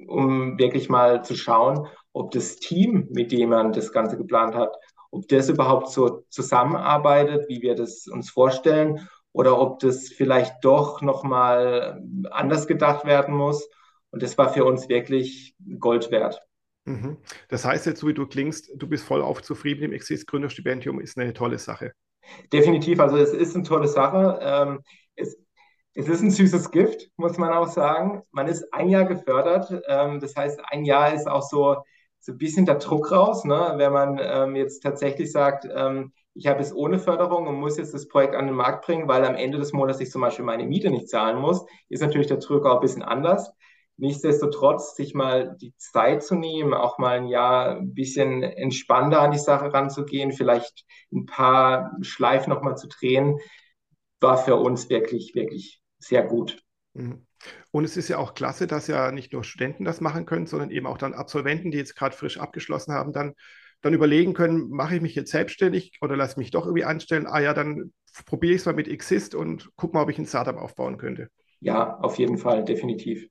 um 0.06 0.58
wirklich 0.58 0.88
mal 0.88 1.22
zu 1.24 1.34
schauen, 1.34 1.86
ob 2.20 2.30
das 2.32 2.56
Team, 2.56 3.08
mit 3.10 3.32
dem 3.32 3.50
man 3.50 3.72
das 3.72 3.92
Ganze 3.92 4.16
geplant 4.16 4.54
hat, 4.54 4.76
ob 5.10 5.26
das 5.28 5.48
überhaupt 5.48 5.88
so 5.88 6.24
zusammenarbeitet, 6.28 7.48
wie 7.48 7.62
wir 7.62 7.74
das 7.74 8.06
uns 8.06 8.30
vorstellen, 8.30 9.08
oder 9.32 9.58
ob 9.60 9.78
das 9.78 10.08
vielleicht 10.08 10.54
doch 10.62 11.02
nochmal 11.02 12.02
anders 12.30 12.66
gedacht 12.66 13.04
werden 13.04 13.34
muss. 13.34 13.68
Und 14.10 14.22
das 14.22 14.36
war 14.38 14.52
für 14.52 14.64
uns 14.64 14.88
wirklich 14.88 15.54
Gold 15.78 16.10
wert. 16.10 16.40
Mhm. 16.84 17.18
Das 17.48 17.64
heißt 17.64 17.86
jetzt, 17.86 18.00
so 18.00 18.08
wie 18.08 18.14
du 18.14 18.26
klingst, 18.26 18.70
du 18.74 18.88
bist 18.88 19.04
voll 19.04 19.22
auf 19.22 19.42
zufrieden 19.42 19.84
im 19.84 19.92
Exist 19.92 20.26
Gründerstipendium, 20.26 21.00
ist 21.00 21.18
eine 21.18 21.32
tolle 21.32 21.58
Sache. 21.58 21.92
Definitiv, 22.52 23.00
also 23.00 23.16
es 23.16 23.32
ist 23.32 23.54
eine 23.54 23.64
tolle 23.64 23.88
Sache. 23.88 24.38
Ähm, 24.42 24.80
es, 25.14 25.36
es 25.94 26.08
ist 26.08 26.22
ein 26.22 26.30
süßes 26.30 26.70
Gift, 26.70 27.10
muss 27.16 27.38
man 27.38 27.52
auch 27.52 27.68
sagen. 27.68 28.22
Man 28.32 28.48
ist 28.48 28.72
ein 28.72 28.88
Jahr 28.88 29.04
gefördert. 29.04 29.72
Ähm, 29.88 30.20
das 30.20 30.34
heißt, 30.36 30.60
ein 30.70 30.84
Jahr 30.84 31.14
ist 31.14 31.28
auch 31.28 31.42
so, 31.42 31.82
so 32.20 32.32
ein 32.32 32.38
bisschen 32.38 32.66
der 32.66 32.76
Druck 32.76 33.10
raus, 33.10 33.44
ne? 33.44 33.72
wenn 33.76 33.92
man 33.92 34.20
ähm, 34.22 34.56
jetzt 34.56 34.82
tatsächlich 34.82 35.32
sagt, 35.32 35.66
ähm, 35.74 36.12
ich 36.34 36.46
habe 36.46 36.60
es 36.60 36.74
ohne 36.74 36.98
Förderung 36.98 37.46
und 37.46 37.56
muss 37.56 37.78
jetzt 37.78 37.94
das 37.94 38.08
Projekt 38.08 38.34
an 38.34 38.46
den 38.46 38.54
Markt 38.54 38.86
bringen, 38.86 39.08
weil 39.08 39.24
am 39.24 39.34
Ende 39.34 39.58
des 39.58 39.72
Monats 39.72 40.00
ich 40.00 40.10
zum 40.10 40.20
Beispiel 40.20 40.44
meine 40.44 40.64
Miete 40.64 40.90
nicht 40.90 41.08
zahlen 41.08 41.38
muss, 41.38 41.64
ist 41.88 42.02
natürlich 42.02 42.28
der 42.28 42.36
Druck 42.36 42.66
auch 42.66 42.76
ein 42.76 42.80
bisschen 42.80 43.02
anders. 43.02 43.52
Nichtsdestotrotz, 43.96 44.96
sich 44.96 45.12
mal 45.14 45.56
die 45.60 45.74
Zeit 45.76 46.22
zu 46.22 46.34
nehmen, 46.34 46.72
auch 46.72 46.98
mal 46.98 47.18
ein 47.18 47.26
Jahr 47.26 47.76
ein 47.76 47.92
bisschen 47.92 48.42
entspannter 48.42 49.20
an 49.20 49.32
die 49.32 49.38
Sache 49.38 49.72
ranzugehen, 49.72 50.32
vielleicht 50.32 50.86
ein 51.12 51.26
paar 51.26 51.92
Schleifen 52.00 52.50
nochmal 52.50 52.76
zu 52.76 52.88
drehen, 52.88 53.38
war 54.20 54.38
für 54.38 54.56
uns 54.56 54.88
wirklich, 54.88 55.34
wirklich 55.34 55.82
sehr 55.98 56.22
gut. 56.24 56.62
Mhm. 56.94 57.26
Und 57.70 57.84
es 57.84 57.96
ist 57.96 58.08
ja 58.08 58.18
auch 58.18 58.34
klasse, 58.34 58.66
dass 58.66 58.86
ja 58.86 59.12
nicht 59.12 59.32
nur 59.32 59.44
Studenten 59.44 59.84
das 59.84 60.00
machen 60.00 60.26
können, 60.26 60.46
sondern 60.46 60.70
eben 60.70 60.86
auch 60.86 60.98
dann 60.98 61.14
Absolventen, 61.14 61.70
die 61.70 61.78
jetzt 61.78 61.96
gerade 61.96 62.16
frisch 62.16 62.38
abgeschlossen 62.38 62.92
haben, 62.92 63.12
dann, 63.12 63.34
dann 63.80 63.94
überlegen 63.94 64.34
können, 64.34 64.68
mache 64.68 64.96
ich 64.96 65.02
mich 65.02 65.14
jetzt 65.14 65.30
selbstständig 65.30 65.98
oder 66.00 66.16
lasse 66.16 66.38
mich 66.38 66.50
doch 66.50 66.66
irgendwie 66.66 66.84
anstellen? 66.84 67.26
Ah 67.26 67.40
ja, 67.40 67.54
dann 67.54 67.92
probiere 68.26 68.54
ich 68.54 68.60
es 68.60 68.66
mal 68.66 68.74
mit 68.74 68.88
Exist 68.88 69.34
und 69.34 69.70
gucke 69.76 69.94
mal, 69.94 70.02
ob 70.02 70.10
ich 70.10 70.18
ein 70.18 70.26
Startup 70.26 70.56
aufbauen 70.56 70.98
könnte. 70.98 71.28
Ja, 71.60 71.98
auf 71.98 72.18
jeden 72.18 72.38
Fall, 72.38 72.64
definitiv. 72.64 73.26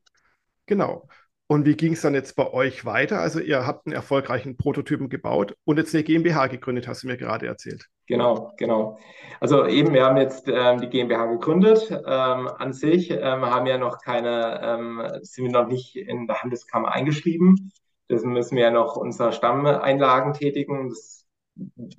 Genau. 0.65 1.08
Und 1.48 1.65
wie 1.65 1.76
ging 1.76 1.93
es 1.93 2.02
dann 2.02 2.13
jetzt 2.13 2.36
bei 2.36 2.48
euch 2.54 2.86
weiter? 2.86 3.19
Also 3.19 3.39
ihr 3.39 3.65
habt 3.65 3.88
einen 3.88 3.95
erfolgreichen 3.95 4.56
Prototypen 4.56 5.10
gebaut 5.10 5.56
und 5.65 5.78
jetzt 5.78 5.95
eine 5.95 6.04
GmbH 6.04 6.45
gegründet, 6.45 6.88
hast 6.88 7.02
du 7.02 7.08
mir 7.08 7.17
gerade 7.17 7.48
erzählt. 7.48 7.88
Genau, 8.10 8.54
genau. 8.58 8.98
Also 9.39 9.67
eben, 9.67 9.93
wir 9.93 10.04
haben 10.04 10.17
jetzt 10.17 10.48
ähm, 10.48 10.82
die 10.82 10.89
GmbH 10.89 11.28
gegründet. 11.28 11.91
Ähm, 11.91 12.48
an 12.48 12.74
sich 12.74 13.12
ähm, 13.12 13.45
haben 13.45 13.67
wir 13.67 13.78
noch 13.78 14.00
keine, 14.02 14.60
ähm, 14.63 15.04
sind 15.22 15.45
wir 15.45 15.52
noch 15.52 15.67
nicht 15.67 15.95
in 15.95 16.26
der 16.26 16.41
Handelskammer 16.41 16.91
eingeschrieben. 16.91 17.72
Das 18.08 18.24
müssen 18.24 18.56
wir 18.56 18.63
ja 18.63 18.72
noch 18.72 18.95
unsere 18.95 19.32
Stammeinlagen 19.32 20.34
tätigen. 20.34 20.89
Das 20.89 21.28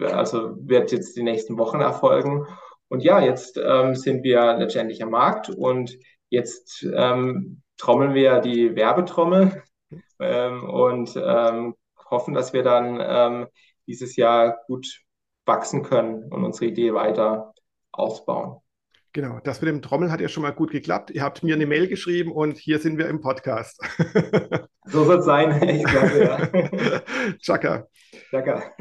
also 0.01 0.57
wird 0.67 0.91
jetzt 0.91 1.17
die 1.17 1.23
nächsten 1.23 1.57
Wochen 1.59 1.81
erfolgen. 1.81 2.45
Und 2.89 3.05
ja, 3.05 3.21
jetzt 3.21 3.57
ähm, 3.57 3.95
sind 3.95 4.25
wir 4.25 4.55
letztendlich 4.55 5.05
am 5.05 5.11
Markt 5.11 5.49
und 5.49 5.97
jetzt 6.29 6.85
ähm, 6.93 7.63
trommeln 7.77 8.15
wir 8.15 8.41
die 8.41 8.75
Werbetrommel 8.75 9.63
ähm, 10.19 10.69
und 10.69 11.15
ähm, 11.17 11.77
hoffen, 12.11 12.35
dass 12.35 12.53
wir 12.53 12.65
dann 12.65 12.99
ähm, 13.01 13.47
dieses 13.87 14.17
Jahr 14.17 14.59
gut 14.67 15.05
wachsen 15.47 15.83
können 15.83 16.25
und 16.33 16.45
unsere 16.45 16.67
Idee 16.67 16.95
weiter 16.95 17.55
ausbauen. 17.93 18.61
Genau, 19.13 19.41
das 19.43 19.61
mit 19.61 19.69
dem 19.69 19.83
Trommel 19.83 20.13
hat 20.13 20.21
ja 20.21 20.29
schon 20.29 20.45
mal 20.45 20.53
gut 20.53 20.71
geklappt. 20.71 21.11
Ihr 21.11 21.23
habt 21.23 21.43
mir 21.43 21.57
eine 21.57 21.67
Mail 21.67 21.89
geschrieben 21.89 22.31
und 22.31 22.57
hier 22.57 22.79
sind 22.79 22.97
wir 22.97 23.09
im 23.09 23.21
Podcast. 23.21 23.81
So 24.85 25.05
soll 25.05 25.19
es 25.19 25.25
sein. 25.25 25.61
Ich 25.69 25.85
glaube, 25.85 26.25
ja. 26.25 27.33
Chaka. 27.39 27.87
Chaka. 28.31 28.73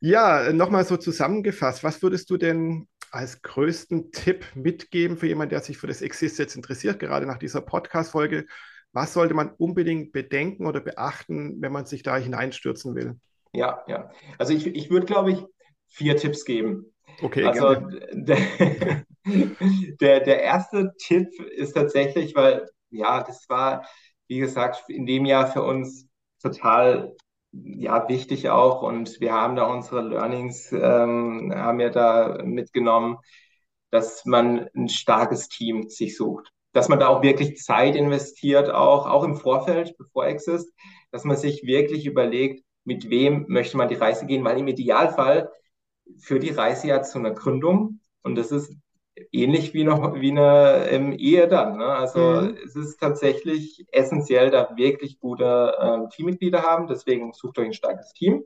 Ja, 0.00 0.52
nochmal 0.52 0.84
so 0.84 0.96
zusammengefasst, 0.96 1.82
was 1.82 2.02
würdest 2.02 2.30
du 2.30 2.36
denn 2.36 2.88
als 3.10 3.42
größten 3.42 4.12
Tipp 4.12 4.44
mitgeben 4.54 5.16
für 5.16 5.26
jemanden, 5.26 5.50
der 5.50 5.60
sich 5.60 5.78
für 5.78 5.86
das 5.86 6.02
Exist 6.02 6.38
jetzt 6.38 6.56
interessiert, 6.56 6.98
gerade 6.98 7.26
nach 7.26 7.38
dieser 7.38 7.60
Podcast-Folge? 7.60 8.46
Was 8.92 9.12
sollte 9.12 9.34
man 9.34 9.50
unbedingt 9.50 10.12
bedenken 10.12 10.66
oder 10.66 10.80
beachten, 10.80 11.60
wenn 11.60 11.72
man 11.72 11.86
sich 11.86 12.02
da 12.02 12.16
hineinstürzen 12.16 12.94
will? 12.94 13.18
Ja, 13.52 13.82
ja. 13.86 14.10
Also 14.38 14.52
ich, 14.52 14.66
ich 14.66 14.90
würde, 14.90 15.06
glaube 15.06 15.32
ich, 15.32 15.44
vier 15.94 16.16
Tipps 16.16 16.44
geben. 16.44 16.92
Okay, 17.22 17.44
also 17.44 17.76
der, 18.12 18.38
der, 20.00 20.20
der 20.20 20.42
erste 20.42 20.92
Tipp 20.98 21.28
ist 21.56 21.74
tatsächlich, 21.74 22.34
weil 22.34 22.68
ja, 22.90 23.22
das 23.22 23.48
war, 23.48 23.86
wie 24.26 24.38
gesagt, 24.38 24.82
in 24.88 25.06
dem 25.06 25.24
Jahr 25.24 25.46
für 25.46 25.62
uns 25.62 26.08
total 26.42 27.14
ja, 27.52 28.08
wichtig 28.08 28.50
auch 28.50 28.82
und 28.82 29.20
wir 29.20 29.32
haben 29.32 29.54
da 29.54 29.64
unsere 29.66 30.02
Learnings, 30.02 30.72
ähm, 30.72 31.52
haben 31.54 31.78
wir 31.78 31.90
da 31.90 32.42
mitgenommen, 32.42 33.18
dass 33.90 34.24
man 34.24 34.68
ein 34.74 34.88
starkes 34.88 35.48
Team 35.48 35.88
sich 35.88 36.16
sucht. 36.16 36.50
Dass 36.72 36.88
man 36.88 36.98
da 36.98 37.06
auch 37.06 37.22
wirklich 37.22 37.58
Zeit 37.58 37.94
investiert, 37.94 38.68
auch, 38.68 39.06
auch 39.06 39.22
im 39.22 39.36
Vorfeld, 39.36 39.96
bevor 39.96 40.26
Exist, 40.26 40.72
dass 41.12 41.22
man 41.22 41.36
sich 41.36 41.64
wirklich 41.64 42.04
überlegt, 42.04 42.64
mit 42.82 43.08
wem 43.08 43.44
möchte 43.46 43.76
man 43.76 43.88
die 43.88 43.94
Reise 43.94 44.26
gehen, 44.26 44.42
weil 44.42 44.58
im 44.58 44.66
Idealfall 44.66 45.48
für 46.18 46.38
die 46.38 46.50
Reise 46.50 46.88
ja 46.88 47.02
zu 47.02 47.18
einer 47.18 47.32
Gründung 47.32 48.00
und 48.22 48.36
das 48.36 48.52
ist 48.52 48.74
ähnlich 49.32 49.74
wie 49.74 49.84
noch 49.84 50.14
wie 50.14 50.30
eine 50.30 50.88
ähm, 50.88 51.12
Ehe 51.12 51.48
dann. 51.48 51.78
Ne? 51.78 51.86
Also 51.86 52.18
mhm. 52.18 52.56
es 52.64 52.74
ist 52.76 52.98
tatsächlich 53.00 53.86
essentiell, 53.92 54.50
da 54.50 54.76
wirklich 54.76 55.18
gute 55.20 55.76
ähm, 55.80 56.08
Teammitglieder 56.10 56.62
haben. 56.62 56.86
Deswegen 56.86 57.32
sucht 57.32 57.58
euch 57.58 57.66
ein 57.66 57.72
starkes 57.72 58.12
Team. 58.12 58.44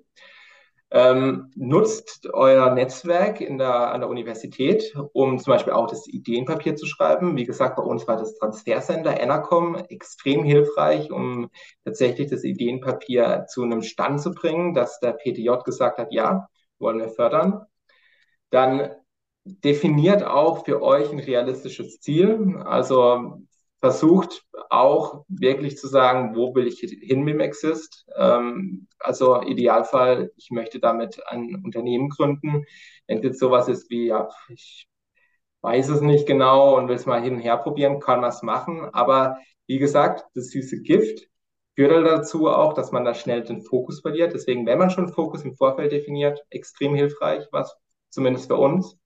Ähm, 0.90 1.50
nutzt 1.54 2.30
euer 2.32 2.70
Netzwerk 2.70 3.42
in 3.42 3.58
der, 3.58 3.92
an 3.92 4.00
der 4.00 4.08
Universität, 4.08 4.94
um 5.12 5.38
zum 5.38 5.52
Beispiel 5.52 5.74
auch 5.74 5.86
das 5.86 6.06
Ideenpapier 6.06 6.76
zu 6.76 6.86
schreiben. 6.86 7.36
Wie 7.36 7.44
gesagt, 7.44 7.76
bei 7.76 7.82
uns 7.82 8.08
war 8.08 8.16
das 8.16 8.38
Transfercenter 8.38 9.20
Enercom 9.20 9.74
extrem 9.74 10.44
hilfreich, 10.44 11.12
um 11.12 11.50
tatsächlich 11.84 12.30
das 12.30 12.42
Ideenpapier 12.42 13.44
zu 13.48 13.64
einem 13.64 13.82
Stand 13.82 14.22
zu 14.22 14.32
bringen, 14.32 14.72
dass 14.72 14.98
der 14.98 15.12
PTJ 15.12 15.50
gesagt 15.62 15.98
hat, 15.98 16.10
ja, 16.10 16.48
wollen 16.78 16.98
wir 16.98 17.08
fördern. 17.08 17.64
Dann 18.50 18.90
definiert 19.44 20.22
auch 20.22 20.64
für 20.64 20.82
euch 20.82 21.10
ein 21.10 21.18
realistisches 21.18 22.00
Ziel. 22.00 22.56
Also 22.64 23.42
versucht 23.80 24.44
auch 24.70 25.24
wirklich 25.28 25.78
zu 25.78 25.88
sagen, 25.88 26.34
wo 26.34 26.54
will 26.54 26.66
ich 26.66 26.80
hin 26.80 27.22
mit 27.22 27.34
dem 27.34 27.40
Exist. 27.40 28.06
Ähm, 28.16 28.88
also 28.98 29.40
Idealfall, 29.42 30.32
ich 30.36 30.50
möchte 30.50 30.80
damit 30.80 31.20
ein 31.28 31.62
Unternehmen 31.64 32.08
gründen. 32.08 32.64
Wenn 33.06 33.22
jetzt 33.22 33.38
sowas 33.38 33.68
ist 33.68 33.90
wie, 33.90 34.06
ja, 34.06 34.28
ich 34.48 34.88
weiß 35.62 35.88
es 35.90 36.00
nicht 36.00 36.26
genau 36.26 36.76
und 36.76 36.88
will 36.88 36.96
es 36.96 37.06
mal 37.06 37.22
hin 37.22 37.36
und 37.36 37.40
her 37.40 37.56
probieren, 37.56 38.00
kann 38.00 38.20
man 38.20 38.30
es 38.30 38.42
machen. 38.42 38.88
Aber 38.92 39.38
wie 39.66 39.78
gesagt, 39.78 40.24
das 40.34 40.50
süße 40.50 40.82
Gift 40.82 41.28
führt 41.78 42.04
dazu 42.04 42.48
auch, 42.48 42.72
dass 42.74 42.90
man 42.90 43.04
da 43.04 43.14
schnell 43.14 43.44
den 43.44 43.62
Fokus 43.62 44.00
verliert. 44.00 44.34
Deswegen, 44.34 44.66
wenn 44.66 44.78
man 44.78 44.90
schon 44.90 45.12
Fokus 45.12 45.44
im 45.44 45.54
Vorfeld 45.54 45.92
definiert, 45.92 46.44
extrem 46.50 46.96
hilfreich, 46.96 47.46
was 47.52 47.72
zumindest 48.10 48.48
für 48.48 48.56
uns. 48.56 48.98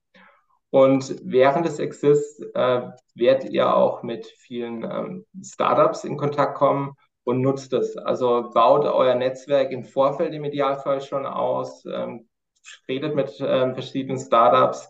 Und 0.71 1.21
während 1.23 1.67
des 1.67 1.77
Exists 1.77 2.39
äh, 2.55 2.81
werdet 3.13 3.51
ihr 3.51 3.75
auch 3.75 4.01
mit 4.01 4.25
vielen 4.25 4.83
ähm, 4.83 5.25
Startups 5.43 6.03
in 6.03 6.17
Kontakt 6.17 6.55
kommen 6.57 6.95
und 7.23 7.41
nutzt 7.41 7.73
es. 7.73 7.95
Also 7.95 8.49
baut 8.51 8.85
euer 8.85 9.13
Netzwerk 9.13 9.71
im 9.71 9.83
Vorfeld 9.83 10.33
im 10.33 10.43
Idealfall 10.43 10.99
schon 11.01 11.27
aus, 11.27 11.85
ähm, 11.85 12.27
redet 12.87 13.13
mit 13.13 13.39
ähm, 13.39 13.75
verschiedenen 13.75 14.17
Startups 14.17 14.89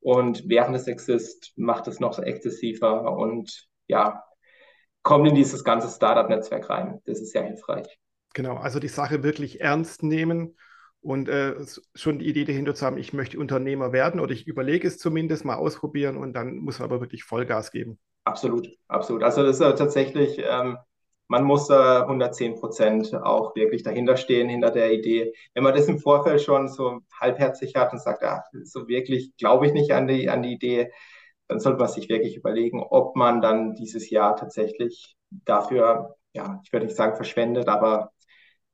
und 0.00 0.48
während 0.48 0.74
des 0.74 0.88
Exists 0.88 1.52
macht 1.54 1.86
es 1.86 2.00
noch 2.00 2.18
exzessiver 2.18 3.16
und 3.16 3.68
ja, 3.86 4.24
kommt 5.02 5.28
in 5.28 5.34
dieses 5.34 5.64
ganze 5.64 5.88
Startup-Netzwerk 5.88 6.68
rein. 6.70 7.00
Das 7.06 7.20
ist 7.20 7.32
sehr 7.32 7.44
hilfreich. 7.44 7.98
Genau, 8.34 8.56
also 8.56 8.78
die 8.78 8.88
Sache 8.88 9.22
wirklich 9.22 9.60
ernst 9.60 10.02
nehmen 10.02 10.56
und 11.00 11.28
äh, 11.28 11.54
schon 11.94 12.18
die 12.18 12.28
Idee 12.28 12.44
dahinter 12.44 12.74
zu 12.74 12.84
haben, 12.84 12.98
ich 12.98 13.12
möchte 13.12 13.38
Unternehmer 13.38 13.92
werden 13.92 14.20
oder 14.20 14.32
ich 14.32 14.46
überlege 14.46 14.86
es 14.86 14.98
zumindest 14.98 15.44
mal 15.44 15.56
ausprobieren 15.56 16.16
und 16.16 16.34
dann 16.34 16.56
muss 16.58 16.78
man 16.78 16.88
aber 16.88 17.00
wirklich 17.00 17.24
Vollgas 17.24 17.72
geben. 17.72 17.98
Absolut, 18.24 18.68
absolut. 18.86 19.22
Also 19.22 19.42
das 19.42 19.56
ist 19.56 19.62
ja 19.62 19.72
tatsächlich, 19.72 20.38
ähm, 20.38 20.76
man 21.26 21.44
muss 21.44 21.68
da 21.68 22.06
110 22.06 22.56
Prozent 22.56 23.14
auch 23.14 23.56
wirklich 23.56 23.82
dahinter 23.82 24.16
stehen, 24.16 24.48
hinter 24.48 24.70
der 24.70 24.92
Idee. 24.92 25.32
Wenn 25.54 25.64
man 25.64 25.74
das 25.74 25.88
im 25.88 25.98
Vorfeld 25.98 26.42
schon 26.42 26.68
so 26.68 27.00
halbherzig 27.18 27.74
hat 27.76 27.92
und 27.92 28.02
sagt, 28.02 28.22
ah, 28.22 28.44
so 28.64 28.86
wirklich 28.88 29.32
glaube 29.38 29.66
ich 29.66 29.72
nicht 29.72 29.92
an 29.92 30.06
die, 30.06 30.28
an 30.28 30.42
die 30.42 30.52
Idee, 30.52 30.90
dann 31.50 31.58
sollte 31.58 31.80
man 31.80 31.88
sich 31.88 32.08
wirklich 32.08 32.36
überlegen, 32.36 32.80
ob 32.80 33.16
man 33.16 33.40
dann 33.40 33.74
dieses 33.74 34.08
Jahr 34.08 34.36
tatsächlich 34.36 35.16
dafür, 35.30 36.14
ja, 36.32 36.60
ich 36.64 36.72
würde 36.72 36.86
nicht 36.86 36.94
sagen 36.94 37.16
verschwendet, 37.16 37.66
aber 37.66 38.12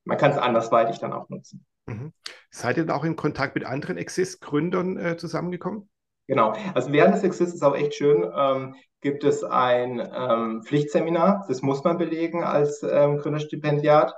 man 0.04 0.18
kann 0.18 0.32
es 0.32 0.36
andersweitig 0.36 0.98
dann 0.98 1.14
auch 1.14 1.30
nutzen. 1.30 1.64
Mhm. 1.86 2.12
Seid 2.50 2.76
ihr 2.76 2.84
dann 2.84 2.94
auch 2.94 3.04
in 3.04 3.16
Kontakt 3.16 3.54
mit 3.54 3.64
anderen 3.64 3.96
Exist-Gründern 3.96 4.98
äh, 4.98 5.16
zusammengekommen? 5.16 5.88
Genau. 6.26 6.52
Also 6.74 6.92
während 6.92 7.14
des 7.14 7.22
Exist 7.22 7.54
ist 7.54 7.62
auch 7.62 7.74
echt 7.74 7.94
schön, 7.94 8.30
ähm, 8.36 8.74
gibt 9.00 9.24
es 9.24 9.42
ein 9.42 10.06
ähm, 10.14 10.62
Pflichtseminar, 10.62 11.46
das 11.48 11.62
muss 11.62 11.82
man 11.82 11.96
belegen 11.96 12.44
als 12.44 12.82
ähm, 12.82 13.16
Gründerstipendiat. 13.16 14.12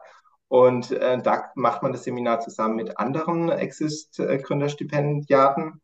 Und 0.49 0.90
äh, 0.90 1.23
da 1.23 1.44
macht 1.55 1.85
man 1.85 1.92
das 1.92 2.03
Seminar 2.03 2.40
zusammen 2.40 2.75
mit 2.75 2.99
anderen 2.99 3.51
Exist-Gründerstipendiaten. 3.51 5.81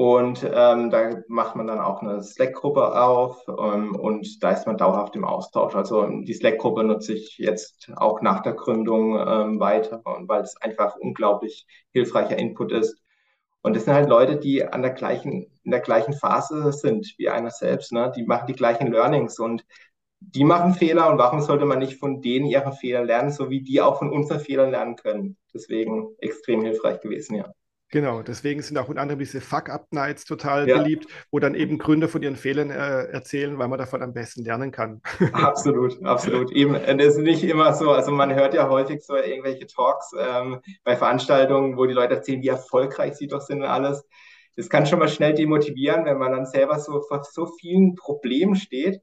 Und 0.00 0.50
ähm, 0.50 0.88
da 0.88 1.22
macht 1.28 1.56
man 1.56 1.66
dann 1.66 1.78
auch 1.78 2.00
eine 2.00 2.22
Slack-Gruppe 2.22 2.98
auf 2.98 3.46
ähm, 3.48 3.94
und 3.94 4.42
da 4.42 4.52
ist 4.52 4.66
man 4.66 4.78
dauerhaft 4.78 5.14
im 5.14 5.26
Austausch. 5.26 5.74
Also 5.74 6.06
die 6.06 6.32
Slack-Gruppe 6.32 6.84
nutze 6.84 7.12
ich 7.12 7.36
jetzt 7.36 7.92
auch 7.96 8.22
nach 8.22 8.40
der 8.40 8.54
Gründung 8.54 9.18
ähm, 9.18 9.60
weiter, 9.60 10.00
weil 10.04 10.40
es 10.40 10.56
einfach 10.56 10.96
unglaublich 10.96 11.66
hilfreicher 11.92 12.38
Input 12.38 12.72
ist. 12.72 12.96
Und 13.60 13.76
das 13.76 13.84
sind 13.84 13.92
halt 13.92 14.08
Leute, 14.08 14.38
die 14.38 14.64
an 14.64 14.80
der 14.80 14.92
gleichen, 14.92 15.50
in 15.64 15.70
der 15.70 15.80
gleichen 15.80 16.14
Phase 16.14 16.72
sind 16.72 17.14
wie 17.18 17.28
einer 17.28 17.50
selbst. 17.50 17.92
Ne? 17.92 18.10
Die 18.16 18.22
machen 18.24 18.46
die 18.46 18.54
gleichen 18.54 18.90
Learnings 18.90 19.38
und 19.38 19.66
die 20.20 20.44
machen 20.44 20.72
Fehler 20.72 21.10
und 21.10 21.18
warum 21.18 21.42
sollte 21.42 21.66
man 21.66 21.78
nicht 21.78 21.98
von 21.98 22.22
denen 22.22 22.46
ihre 22.46 22.72
Fehler 22.72 23.04
lernen, 23.04 23.32
so 23.32 23.50
wie 23.50 23.60
die 23.60 23.82
auch 23.82 23.98
von 23.98 24.10
unseren 24.10 24.40
Fehlern 24.40 24.70
lernen 24.70 24.96
können? 24.96 25.36
Deswegen 25.52 26.16
extrem 26.20 26.62
hilfreich 26.62 27.00
gewesen, 27.02 27.34
ja. 27.34 27.52
Genau, 27.90 28.22
deswegen 28.22 28.62
sind 28.62 28.78
auch 28.78 28.88
unter 28.88 29.02
anderem 29.02 29.18
diese 29.18 29.40
Fuck-Up-Nights 29.40 30.24
total 30.24 30.68
ja. 30.68 30.78
beliebt, 30.78 31.06
wo 31.32 31.40
dann 31.40 31.54
eben 31.56 31.76
Gründer 31.78 32.08
von 32.08 32.22
ihren 32.22 32.36
Fehlern 32.36 32.70
äh, 32.70 33.06
erzählen, 33.06 33.58
weil 33.58 33.66
man 33.66 33.80
davon 33.80 34.02
am 34.02 34.12
besten 34.12 34.44
lernen 34.44 34.70
kann. 34.70 35.02
Absolut, 35.32 36.00
absolut. 36.04 36.52
Eben, 36.52 36.76
es 36.76 37.16
ist 37.16 37.18
nicht 37.18 37.42
immer 37.42 37.74
so, 37.74 37.90
also 37.90 38.12
man 38.12 38.34
hört 38.34 38.54
ja 38.54 38.68
häufig 38.68 39.02
so 39.02 39.16
irgendwelche 39.16 39.66
Talks 39.66 40.12
ähm, 40.16 40.60
bei 40.84 40.96
Veranstaltungen, 40.96 41.76
wo 41.76 41.86
die 41.86 41.94
Leute 41.94 42.14
erzählen, 42.14 42.42
wie 42.42 42.48
erfolgreich 42.48 43.14
sie 43.14 43.26
doch 43.26 43.40
sind 43.40 43.62
und 43.62 43.68
alles. 43.68 44.06
Das 44.56 44.68
kann 44.68 44.86
schon 44.86 44.98
mal 44.98 45.08
schnell 45.08 45.34
demotivieren, 45.34 46.04
wenn 46.04 46.18
man 46.18 46.32
dann 46.32 46.46
selber 46.46 46.78
so 46.78 47.00
vor 47.02 47.24
so 47.24 47.46
vielen 47.60 47.96
Problemen 47.96 48.54
steht. 48.54 49.00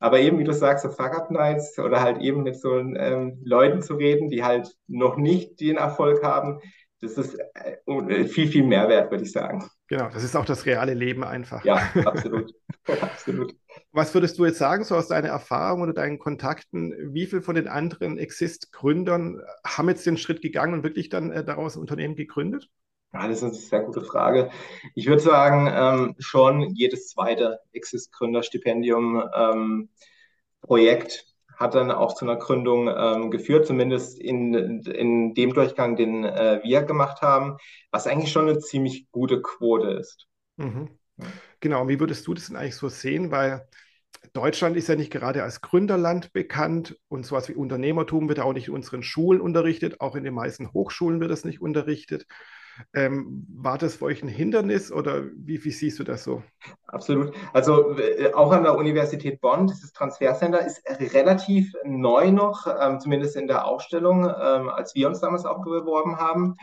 Aber 0.00 0.20
eben, 0.20 0.38
wie 0.38 0.44
du 0.44 0.52
sagst, 0.52 0.84
so 0.84 0.90
Fuck-Up-Nights 0.90 1.78
oder 1.78 2.02
halt 2.02 2.18
eben 2.18 2.44
mit 2.44 2.56
so 2.56 2.78
ähm, 2.78 3.40
Leuten 3.42 3.82
zu 3.82 3.94
reden, 3.94 4.28
die 4.28 4.44
halt 4.44 4.76
noch 4.86 5.16
nicht 5.16 5.60
den 5.60 5.76
Erfolg 5.76 6.22
haben, 6.22 6.60
das 7.00 7.12
ist 7.12 7.38
äh, 7.54 8.24
viel, 8.26 8.48
viel 8.48 8.64
Mehrwert, 8.64 9.10
würde 9.10 9.24
ich 9.24 9.32
sagen. 9.32 9.68
Genau, 9.86 10.08
das 10.10 10.24
ist 10.24 10.36
auch 10.36 10.44
das 10.44 10.66
reale 10.66 10.94
Leben 10.94 11.24
einfach. 11.24 11.64
Ja, 11.64 11.76
absolut. 12.04 12.52
absolut. 12.86 13.54
Was 13.92 14.12
würdest 14.14 14.38
du 14.38 14.44
jetzt 14.44 14.58
sagen, 14.58 14.84
so 14.84 14.96
aus 14.96 15.08
deiner 15.08 15.28
Erfahrung 15.28 15.82
oder 15.82 15.92
deinen 15.92 16.18
Kontakten, 16.18 16.94
wie 17.12 17.26
viele 17.26 17.42
von 17.42 17.54
den 17.54 17.68
anderen 17.68 18.18
Exist-Gründern 18.18 19.40
haben 19.64 19.88
jetzt 19.88 20.06
den 20.06 20.16
Schritt 20.16 20.42
gegangen 20.42 20.74
und 20.74 20.82
wirklich 20.82 21.08
dann 21.08 21.30
äh, 21.30 21.44
daraus 21.44 21.76
ein 21.76 21.80
Unternehmen 21.80 22.16
gegründet? 22.16 22.68
Ja, 23.12 23.26
das 23.26 23.38
ist 23.38 23.44
eine 23.44 23.54
sehr 23.54 23.82
gute 23.82 24.02
Frage. 24.02 24.50
Ich 24.94 25.06
würde 25.06 25.22
sagen, 25.22 25.70
ähm, 25.72 26.16
schon 26.18 26.74
jedes 26.74 27.08
zweite 27.08 27.60
Exist-Gründerstipendium 27.72 29.22
ähm, 29.34 29.88
Projekt 30.60 31.24
hat 31.58 31.74
dann 31.74 31.90
auch 31.90 32.14
zu 32.14 32.24
einer 32.24 32.36
Gründung 32.36 32.88
ähm, 32.88 33.30
geführt, 33.30 33.66
zumindest 33.66 34.18
in, 34.18 34.54
in 34.84 35.34
dem 35.34 35.52
Durchgang, 35.52 35.96
den 35.96 36.24
äh, 36.24 36.60
wir 36.62 36.82
gemacht 36.82 37.20
haben, 37.20 37.56
was 37.90 38.06
eigentlich 38.06 38.30
schon 38.30 38.48
eine 38.48 38.58
ziemlich 38.60 39.10
gute 39.10 39.42
Quote 39.42 39.90
ist. 39.90 40.26
Mhm. 40.56 40.88
Genau, 41.60 41.82
und 41.82 41.88
wie 41.88 41.98
würdest 41.98 42.26
du 42.26 42.34
das 42.34 42.46
denn 42.46 42.56
eigentlich 42.56 42.76
so 42.76 42.88
sehen? 42.88 43.32
Weil 43.32 43.66
Deutschland 44.32 44.76
ist 44.76 44.88
ja 44.88 44.94
nicht 44.94 45.10
gerade 45.10 45.42
als 45.42 45.60
Gründerland 45.60 46.32
bekannt 46.32 46.96
und 47.08 47.26
sowas 47.26 47.48
wie 47.48 47.54
Unternehmertum 47.54 48.28
wird 48.28 48.40
auch 48.40 48.52
nicht 48.52 48.68
in 48.68 48.74
unseren 48.74 49.02
Schulen 49.02 49.40
unterrichtet, 49.40 50.00
auch 50.00 50.14
in 50.14 50.24
den 50.24 50.34
meisten 50.34 50.72
Hochschulen 50.72 51.20
wird 51.20 51.30
das 51.30 51.44
nicht 51.44 51.60
unterrichtet. 51.60 52.26
Ähm, 52.94 53.46
war 53.48 53.78
das 53.78 53.96
für 53.96 54.06
euch 54.06 54.22
ein 54.22 54.28
Hindernis 54.28 54.92
oder 54.92 55.24
wie, 55.34 55.64
wie 55.64 55.70
siehst 55.70 55.98
du 55.98 56.04
das 56.04 56.24
so? 56.24 56.42
Absolut. 56.86 57.34
Also 57.52 57.98
äh, 57.98 58.32
auch 58.32 58.52
an 58.52 58.62
der 58.62 58.76
Universität 58.76 59.40
Bonn, 59.40 59.66
dieses 59.66 59.92
Transfercenter 59.92 60.64
ist 60.64 60.82
relativ 61.14 61.72
neu 61.84 62.30
noch, 62.30 62.66
ähm, 62.80 63.00
zumindest 63.00 63.36
in 63.36 63.46
der 63.46 63.66
Aufstellung, 63.66 64.24
ähm, 64.24 64.68
als 64.68 64.94
wir 64.94 65.08
uns 65.08 65.20
damals 65.20 65.44
auch 65.44 65.62
beworben 65.62 66.16
haben. 66.16 66.56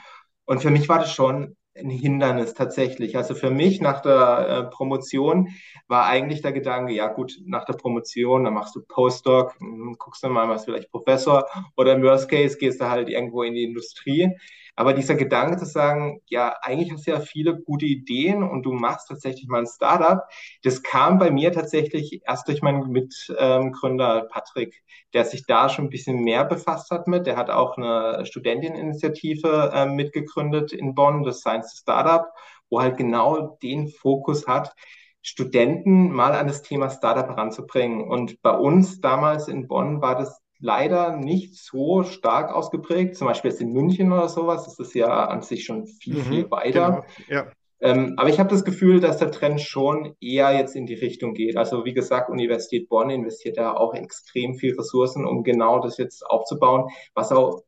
Und 0.46 0.62
für 0.62 0.72
mich 0.72 0.88
war 0.90 1.00
das 1.00 1.12
schon 1.12 1.56
ein 1.78 1.90
Hindernis 1.90 2.54
tatsächlich. 2.54 3.18
Also 3.18 3.36
für 3.36 3.50
mich 3.50 3.82
nach 3.82 4.02
der 4.02 4.48
äh, 4.48 4.64
Promotion 4.64 5.50
war 5.88 6.06
eigentlich 6.06 6.42
der 6.42 6.54
Gedanke, 6.54 6.94
ja 6.94 7.08
gut, 7.08 7.38
nach 7.46 7.66
der 7.66 7.74
Promotion, 7.74 8.46
dann 8.46 8.54
machst 8.54 8.76
du 8.76 8.82
Postdoc, 8.88 9.60
hm, 9.60 9.96
guckst 10.00 10.24
du 10.24 10.30
mal, 10.30 10.48
was 10.48 10.66
vielleicht 10.66 10.90
Professor 10.92 11.46
oder 11.76 11.94
im 11.94 12.04
Worst 12.04 12.30
Case 12.30 12.58
gehst 12.58 12.80
du 12.80 12.90
halt 12.90 13.10
irgendwo 13.10 13.44
in 13.44 13.54
die 13.54 13.64
Industrie. 13.64 14.32
Aber 14.76 14.94
dieser 14.94 15.16
Gedanke 15.16 15.58
zu 15.58 15.66
sagen, 15.66 16.22
ja, 16.28 16.56
eigentlich 16.62 16.92
hast 16.92 17.08
du 17.08 17.12
ja 17.12 17.20
viele 17.20 17.62
gute 17.62 17.86
Ideen 17.86 18.44
und 18.44 18.64
du 18.64 18.74
machst 18.74 19.08
tatsächlich 19.08 19.48
mal 19.48 19.60
ein 19.60 19.68
Startup, 19.68 20.24
das 20.64 20.84
kam 20.84 21.18
bei 21.18 21.32
mir 21.32 21.52
tatsächlich 21.54 22.22
erst 22.26 22.48
durch 22.48 22.62
meinen 22.62 22.90
Mitgründer 22.90 24.28
Patrick, 24.30 24.84
der 25.14 25.26
sich 25.26 25.46
da 25.46 25.70
schon 25.70 25.86
ein 25.86 25.90
bisschen 25.90 26.24
mehr 26.24 26.46
befasst 26.46 26.92
hat 26.92 27.08
mit. 27.08 27.26
Der 27.26 27.38
hat 27.38 27.50
auch 27.50 27.78
eine 27.78 28.26
Studenteninitiative 28.26 29.72
äh, 29.74 29.86
mitgegründet 29.86 30.74
in 30.74 30.94
Bonn, 30.94 31.24
das 31.24 31.40
Science 31.40 31.78
Startup, 31.80 32.28
wo 32.70 32.82
halt 32.82 32.98
genau 32.98 33.58
den 33.64 33.88
Fokus 33.88 34.48
hat, 34.48 34.74
Studenten 35.22 36.12
mal 36.12 36.34
an 36.34 36.48
das 36.48 36.62
Thema 36.62 36.90
Startup 36.90 37.28
heranzubringen. 37.28 38.08
Und 38.08 38.42
bei 38.42 38.52
uns 38.52 39.02
damals 39.02 39.48
in 39.48 39.68
Bonn 39.68 40.02
war 40.02 40.16
das 40.16 40.45
leider 40.66 41.16
nicht 41.16 41.56
so 41.56 42.04
stark 42.04 42.52
ausgeprägt. 42.52 43.16
Zum 43.16 43.28
Beispiel 43.28 43.52
jetzt 43.52 43.62
in 43.62 43.72
München 43.72 44.12
oder 44.12 44.28
sowas 44.28 44.68
ist 44.68 44.80
das 44.80 44.94
ja 44.94 45.26
an 45.26 45.42
sich 45.42 45.64
schon 45.64 45.86
viel, 45.86 46.16
mhm, 46.16 46.24
viel 46.24 46.52
weiter. 46.52 47.06
Genau, 47.28 47.30
ja. 47.30 47.52
Ähm, 47.82 48.16
aber 48.18 48.30
ich 48.30 48.40
habe 48.40 48.50
das 48.50 48.64
Gefühl, 48.64 49.00
dass 49.00 49.18
der 49.18 49.32
Trend 49.32 49.62
schon 49.62 50.16
eher 50.20 50.58
jetzt 50.58 50.76
in 50.76 50.88
die 50.88 50.96
Richtung 50.96 51.34
geht. 51.34 51.56
Also 51.56 51.86
wie 51.86 51.94
gesagt, 51.94 52.30
Universität 52.30 52.90
Bonn 52.90 53.12
investiert 53.12 53.58
da 53.58 53.74
auch 53.74 53.94
extrem 53.94 54.56
viel 54.56 54.76
Ressourcen, 54.76 55.26
um 55.26 55.44
genau 55.44 55.80
das 55.80 55.98
jetzt 55.98 56.26
aufzubauen, 56.26 56.90
was 57.14 57.32
auch 57.32 57.62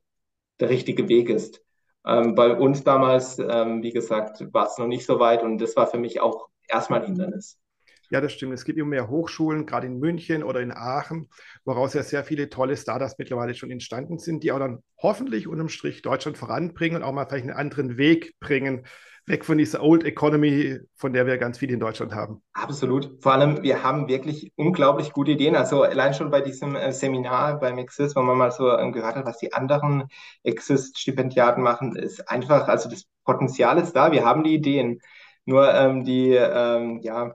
der 0.59 0.69
richtige 0.69 1.07
Weg 1.07 1.29
ist. 1.29 1.61
Ähm, 2.05 2.33
bei 2.33 2.55
uns 2.55 2.83
damals, 2.83 3.37
ähm, 3.37 3.83
wie 3.83 3.91
gesagt, 3.91 4.41
war 4.53 4.65
es 4.65 4.77
noch 4.77 4.87
nicht 4.87 5.05
so 5.05 5.19
weit 5.19 5.43
und 5.43 5.59
das 5.59 5.75
war 5.75 5.87
für 5.87 5.99
mich 5.99 6.19
auch 6.19 6.47
erstmal 6.67 7.01
ein 7.01 7.07
Hindernis. 7.07 7.59
Ja, 8.09 8.21
das 8.21 8.33
stimmt. 8.33 8.53
Es 8.53 8.65
gibt 8.65 8.79
immer 8.79 8.89
mehr 8.89 9.09
Hochschulen, 9.09 9.65
gerade 9.65 9.87
in 9.87 9.99
München 9.99 10.43
oder 10.43 10.61
in 10.61 10.71
Aachen, 10.71 11.29
woraus 11.65 11.93
ja 11.93 12.03
sehr 12.03 12.23
viele 12.23 12.49
tolle 12.49 12.77
Startups 12.77 13.15
mittlerweile 13.17 13.53
schon 13.53 13.71
entstanden 13.71 14.17
sind, 14.17 14.43
die 14.43 14.51
auch 14.51 14.59
dann 14.59 14.83
hoffentlich 15.01 15.47
unterm 15.47 15.69
Strich 15.69 16.01
Deutschland 16.01 16.37
voranbringen 16.37 16.97
und 16.97 17.03
auch 17.03 17.11
mal 17.13 17.25
vielleicht 17.25 17.47
einen 17.47 17.57
anderen 17.57 17.97
Weg 17.97 18.35
bringen, 18.39 18.85
weg 19.27 19.43
von 19.43 19.57
dieser 19.57 19.83
Old 19.83 20.05
Economy, 20.05 20.79
von 20.95 21.11
der 21.11 21.25
wir 21.25 21.37
ganz 21.37 21.57
viel 21.57 21.69
in 21.69 21.79
Deutschland 21.79 22.15
haben. 22.15 22.41
Absolut. 22.53 23.21
Vor 23.21 23.33
allem, 23.33 23.61
wir 23.61 23.83
haben 23.83 24.07
wirklich 24.07 24.53
unglaublich 24.55 25.11
gute 25.11 25.31
Ideen. 25.31 25.55
Also 25.55 25.83
allein 25.83 26.13
schon 26.13 26.31
bei 26.31 26.41
diesem 26.41 26.75
äh, 26.75 26.93
Seminar 26.93 27.59
beim 27.59 27.77
Exist, 27.77 28.15
wo 28.15 28.21
man 28.21 28.37
mal 28.37 28.51
so 28.51 28.71
ähm, 28.77 28.93
gehört 28.93 29.15
hat, 29.15 29.25
was 29.25 29.37
die 29.37 29.53
anderen 29.53 30.05
Exist-Stipendiaten 30.43 31.61
machen, 31.61 31.95
ist 31.97 32.29
einfach, 32.29 32.69
also 32.69 32.89
das 32.89 33.03
Potenzial 33.25 33.77
ist 33.77 33.93
da, 33.93 34.13
wir 34.13 34.23
haben 34.23 34.43
die 34.43 34.55
Ideen. 34.55 35.01
Nur 35.45 35.73
ähm, 35.73 36.03
die, 36.03 36.31
ähm, 36.31 36.99
ja, 37.01 37.33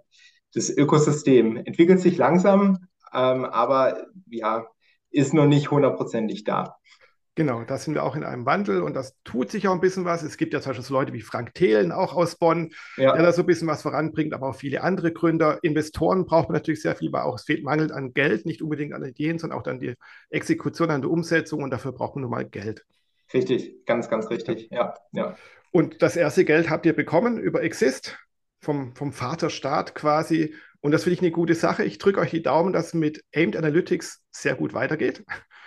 das 0.54 0.70
Ökosystem 0.70 1.56
entwickelt 1.56 2.00
sich 2.00 2.16
langsam, 2.16 2.86
ähm, 3.12 3.44
aber 3.44 4.06
ja, 4.28 4.66
ist 5.10 5.34
noch 5.34 5.46
nicht 5.46 5.70
hundertprozentig 5.70 6.44
da. 6.44 6.76
Genau, 7.34 7.64
da 7.64 7.78
sind 7.78 7.94
wir 7.94 8.02
auch 8.02 8.14
in 8.14 8.24
einem 8.24 8.44
Wandel 8.44 8.82
und 8.82 8.92
das 8.92 9.16
tut 9.24 9.50
sich 9.50 9.66
auch 9.66 9.72
ein 9.72 9.80
bisschen 9.80 10.04
was. 10.04 10.22
Es 10.22 10.36
gibt 10.36 10.52
ja 10.52 10.60
zum 10.60 10.70
Beispiel 10.70 10.84
so 10.84 10.92
Leute 10.92 11.14
wie 11.14 11.22
Frank 11.22 11.54
Thelen, 11.54 11.90
auch 11.90 12.14
aus 12.14 12.36
Bonn, 12.36 12.72
ja. 12.98 13.14
der 13.14 13.22
da 13.22 13.32
so 13.32 13.42
ein 13.42 13.46
bisschen 13.46 13.68
was 13.68 13.80
voranbringt, 13.80 14.34
aber 14.34 14.48
auch 14.48 14.54
viele 14.54 14.82
andere 14.82 15.12
Gründer. 15.12 15.58
Investoren 15.62 16.26
braucht 16.26 16.50
man 16.50 16.56
natürlich 16.56 16.82
sehr 16.82 16.94
viel, 16.94 17.10
weil 17.10 17.22
auch 17.22 17.36
es 17.36 17.44
fehlt 17.44 17.64
mangelt 17.64 17.90
an 17.90 18.12
Geld, 18.12 18.44
nicht 18.44 18.60
unbedingt 18.60 18.92
an 18.92 19.02
Ideen, 19.02 19.38
sondern 19.38 19.58
auch 19.58 19.62
dann 19.62 19.80
die 19.80 19.94
Exekution, 20.28 20.90
an 20.90 21.00
der 21.00 21.10
Umsetzung 21.10 21.62
und 21.62 21.70
dafür 21.70 21.92
braucht 21.92 22.16
man 22.16 22.22
nun 22.22 22.30
mal 22.30 22.44
Geld. 22.44 22.84
Richtig, 23.32 23.86
ganz, 23.86 24.10
ganz 24.10 24.28
richtig, 24.28 24.68
ja. 24.70 24.94
ja. 25.12 25.34
Und 25.70 26.02
das 26.02 26.16
erste 26.16 26.44
Geld 26.44 26.68
habt 26.68 26.84
ihr 26.84 26.94
bekommen 26.94 27.38
über 27.38 27.62
Exist 27.62 28.18
vom, 28.62 28.94
vom 28.94 29.12
Vaterstaat 29.12 29.94
quasi. 29.94 30.54
Und 30.80 30.92
das 30.92 31.04
finde 31.04 31.14
ich 31.14 31.20
eine 31.20 31.30
gute 31.30 31.54
Sache. 31.54 31.84
Ich 31.84 31.98
drücke 31.98 32.20
euch 32.20 32.30
die 32.30 32.42
Daumen, 32.42 32.72
dass 32.72 32.88
es 32.88 32.94
mit 32.94 33.22
Aimed 33.34 33.56
Analytics 33.56 34.22
sehr 34.30 34.54
gut 34.54 34.72
weitergeht. 34.72 35.24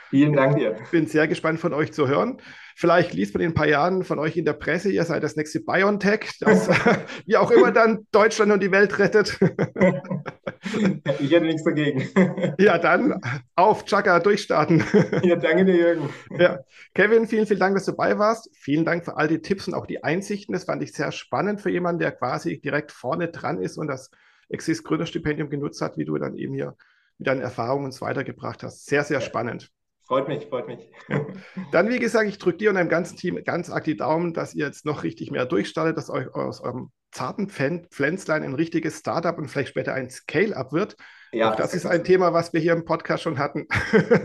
Vielen 0.09 0.33
Dank 0.33 0.57
dir. 0.57 0.77
Ich 0.83 0.91
bin 0.91 1.07
sehr 1.07 1.27
gespannt 1.27 1.59
von 1.59 1.73
euch 1.73 1.91
zu 1.93 2.07
hören. 2.07 2.41
Vielleicht 2.77 3.13
liest 3.13 3.33
man 3.33 3.41
in 3.41 3.51
ein 3.51 3.53
paar 3.53 3.67
Jahren 3.67 4.03
von 4.03 4.19
euch 4.19 4.35
in 4.35 4.43
der 4.43 4.53
Presse, 4.53 4.91
ihr 4.91 5.05
seid 5.05 5.23
das 5.23 5.37
nächste 5.37 5.61
BioNTech, 5.61 6.39
das 6.41 6.67
wie 7.25 7.37
auch 7.37 7.49
immer 7.49 7.71
dann 7.71 8.05
Deutschland 8.11 8.51
und 8.51 8.61
die 8.61 8.71
Welt 8.71 8.99
rettet. 8.99 9.39
ich 11.19 11.31
hätte 11.31 11.45
nichts 11.45 11.63
dagegen. 11.63 12.09
ja, 12.57 12.77
dann 12.77 13.21
auf 13.55 13.85
Chaka 13.85 14.19
durchstarten. 14.19 14.83
ja, 15.23 15.37
danke 15.37 15.63
dir, 15.63 15.75
Jürgen. 15.75 16.09
Ja. 16.37 16.59
Kevin, 16.93 17.27
vielen, 17.27 17.47
vielen 17.47 17.61
Dank, 17.61 17.75
dass 17.75 17.85
du 17.85 17.91
dabei 17.91 18.19
warst. 18.19 18.49
Vielen 18.57 18.83
Dank 18.83 19.05
für 19.05 19.15
all 19.15 19.29
die 19.29 19.41
Tipps 19.41 19.69
und 19.69 19.73
auch 19.73 19.85
die 19.85 20.03
Einsichten. 20.03 20.51
Das 20.51 20.65
fand 20.65 20.83
ich 20.83 20.91
sehr 20.91 21.13
spannend 21.13 21.61
für 21.61 21.69
jemanden, 21.69 21.99
der 21.99 22.11
quasi 22.11 22.59
direkt 22.59 22.91
vorne 22.91 23.29
dran 23.29 23.61
ist 23.61 23.77
und 23.77 23.87
das 23.87 24.11
Exist 24.49 24.83
Gründerstipendium 24.83 25.49
genutzt 25.49 25.81
hat, 25.81 25.97
wie 25.97 26.05
du 26.05 26.17
dann 26.17 26.35
eben 26.35 26.53
hier 26.53 26.75
mit 27.17 27.27
deinen 27.27 27.41
Erfahrungen 27.41 27.85
uns 27.85 28.01
weitergebracht 28.01 28.63
hast. 28.63 28.85
Sehr, 28.85 29.05
sehr 29.05 29.21
spannend. 29.21 29.71
Freut 30.07 30.27
mich, 30.27 30.45
freut 30.45 30.67
mich. 30.67 30.87
Dann, 31.71 31.89
wie 31.89 31.99
gesagt, 31.99 32.29
ich 32.29 32.37
drücke 32.37 32.57
dir 32.57 32.69
und 32.69 32.75
deinem 32.75 32.89
ganzen 32.89 33.17
Team 33.17 33.43
ganz 33.43 33.71
arg 33.71 33.83
die 33.85 33.97
Daumen, 33.97 34.33
dass 34.33 34.53
ihr 34.53 34.65
jetzt 34.65 34.85
noch 34.85 35.03
richtig 35.03 35.31
mehr 35.31 35.45
durchstartet, 35.45 35.97
dass 35.97 36.11
euch 36.11 36.33
aus 36.35 36.61
eurem 36.61 36.91
zarten 37.11 37.49
Pflänzlein 37.49 38.43
ein 38.43 38.53
richtiges 38.53 38.99
Startup 38.99 39.37
und 39.37 39.47
vielleicht 39.47 39.69
später 39.69 39.93
ein 39.93 40.09
Scale-up 40.09 40.73
wird. 40.73 40.95
Ja, 41.31 41.51
Auch 41.51 41.55
das 41.55 41.73
ist 41.73 41.85
ein 41.85 42.03
Thema, 42.03 42.33
was 42.33 42.53
wir 42.53 42.59
hier 42.59 42.73
im 42.73 42.85
Podcast 42.85 43.23
schon 43.23 43.39
hatten. 43.39 43.67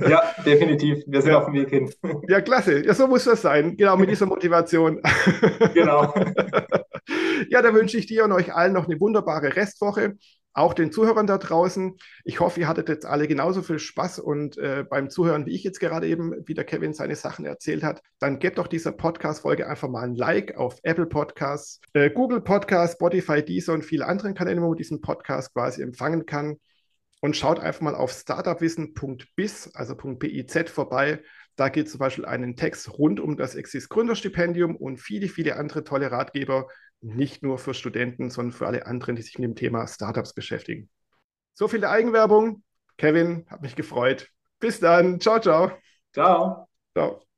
Ja, 0.08 0.22
definitiv. 0.44 1.02
Wir 1.06 1.22
sind 1.22 1.32
ja. 1.32 1.38
auf 1.38 1.46
dem 1.46 1.54
Weg 1.54 1.70
hin. 1.70 1.90
Ja, 2.28 2.40
klasse. 2.40 2.84
Ja, 2.84 2.92
so 2.94 3.06
muss 3.06 3.24
das 3.24 3.42
sein. 3.42 3.76
Genau, 3.76 3.96
mit 3.96 4.10
dieser 4.10 4.26
Motivation. 4.26 5.00
Genau. 5.72 6.14
Ja, 7.48 7.62
da 7.62 7.74
wünsche 7.74 7.96
ich 7.96 8.06
dir 8.06 8.24
und 8.24 8.32
euch 8.32 8.54
allen 8.54 8.72
noch 8.72 8.86
eine 8.86 9.00
wunderbare 9.00 9.56
Restwoche 9.56 10.16
auch 10.52 10.74
den 10.74 10.92
Zuhörern 10.92 11.26
da 11.26 11.38
draußen. 11.38 11.96
Ich 12.24 12.40
hoffe, 12.40 12.60
ihr 12.60 12.68
hattet 12.68 12.88
jetzt 12.88 13.06
alle 13.06 13.28
genauso 13.28 13.62
viel 13.62 13.78
Spaß 13.78 14.18
und 14.18 14.58
äh, 14.58 14.84
beim 14.88 15.10
Zuhören, 15.10 15.46
wie 15.46 15.54
ich 15.54 15.62
jetzt 15.62 15.80
gerade 15.80 16.08
eben, 16.08 16.34
wie 16.46 16.54
der 16.54 16.64
Kevin 16.64 16.92
seine 16.92 17.16
Sachen 17.16 17.44
erzählt 17.44 17.82
hat. 17.82 18.02
Dann 18.18 18.38
gebt 18.38 18.58
doch 18.58 18.66
dieser 18.66 18.92
Podcast-Folge 18.92 19.68
einfach 19.68 19.88
mal 19.88 20.02
ein 20.02 20.14
Like 20.14 20.56
auf 20.56 20.78
Apple 20.82 21.06
Podcasts, 21.06 21.80
äh, 21.92 22.10
Google 22.10 22.40
Podcasts, 22.40 22.96
Spotify, 22.96 23.44
Deezer 23.44 23.74
und 23.74 23.84
viele 23.84 24.06
andere 24.06 24.34
Kanäle, 24.34 24.60
wo 24.60 24.68
man 24.68 24.76
diesen 24.76 25.00
Podcast 25.00 25.54
quasi 25.54 25.82
empfangen 25.82 26.26
kann. 26.26 26.56
Und 27.22 27.36
schaut 27.36 27.60
einfach 27.60 27.82
mal 27.82 27.94
auf 27.94 28.12
startupwissen.biz, 28.12 29.70
also 29.74 29.94
.biz 29.94 30.70
vorbei. 30.70 31.22
Da 31.56 31.68
geht 31.68 31.90
zum 31.90 31.98
Beispiel 31.98 32.24
einen 32.24 32.56
Text 32.56 32.98
rund 32.98 33.20
um 33.20 33.36
das 33.36 33.54
Exist 33.54 33.90
Gründerstipendium 33.90 34.74
und 34.74 34.96
viele, 34.96 35.28
viele 35.28 35.56
andere 35.56 35.84
tolle 35.84 36.10
Ratgeber, 36.10 36.68
nicht 37.00 37.42
nur 37.42 37.58
für 37.58 37.74
Studenten, 37.74 38.30
sondern 38.30 38.52
für 38.52 38.66
alle 38.66 38.86
anderen, 38.86 39.16
die 39.16 39.22
sich 39.22 39.38
mit 39.38 39.44
dem 39.44 39.56
Thema 39.56 39.86
Startups 39.86 40.34
beschäftigen. 40.34 40.90
So 41.54 41.68
viel 41.68 41.80
der 41.80 41.90
Eigenwerbung. 41.90 42.62
Kevin, 42.96 43.46
hat 43.48 43.62
mich 43.62 43.76
gefreut. 43.76 44.28
Bis 44.58 44.80
dann. 44.80 45.20
Ciao, 45.20 45.40
ciao. 45.40 45.72
Ciao. 46.12 46.68
Ciao. 46.94 47.29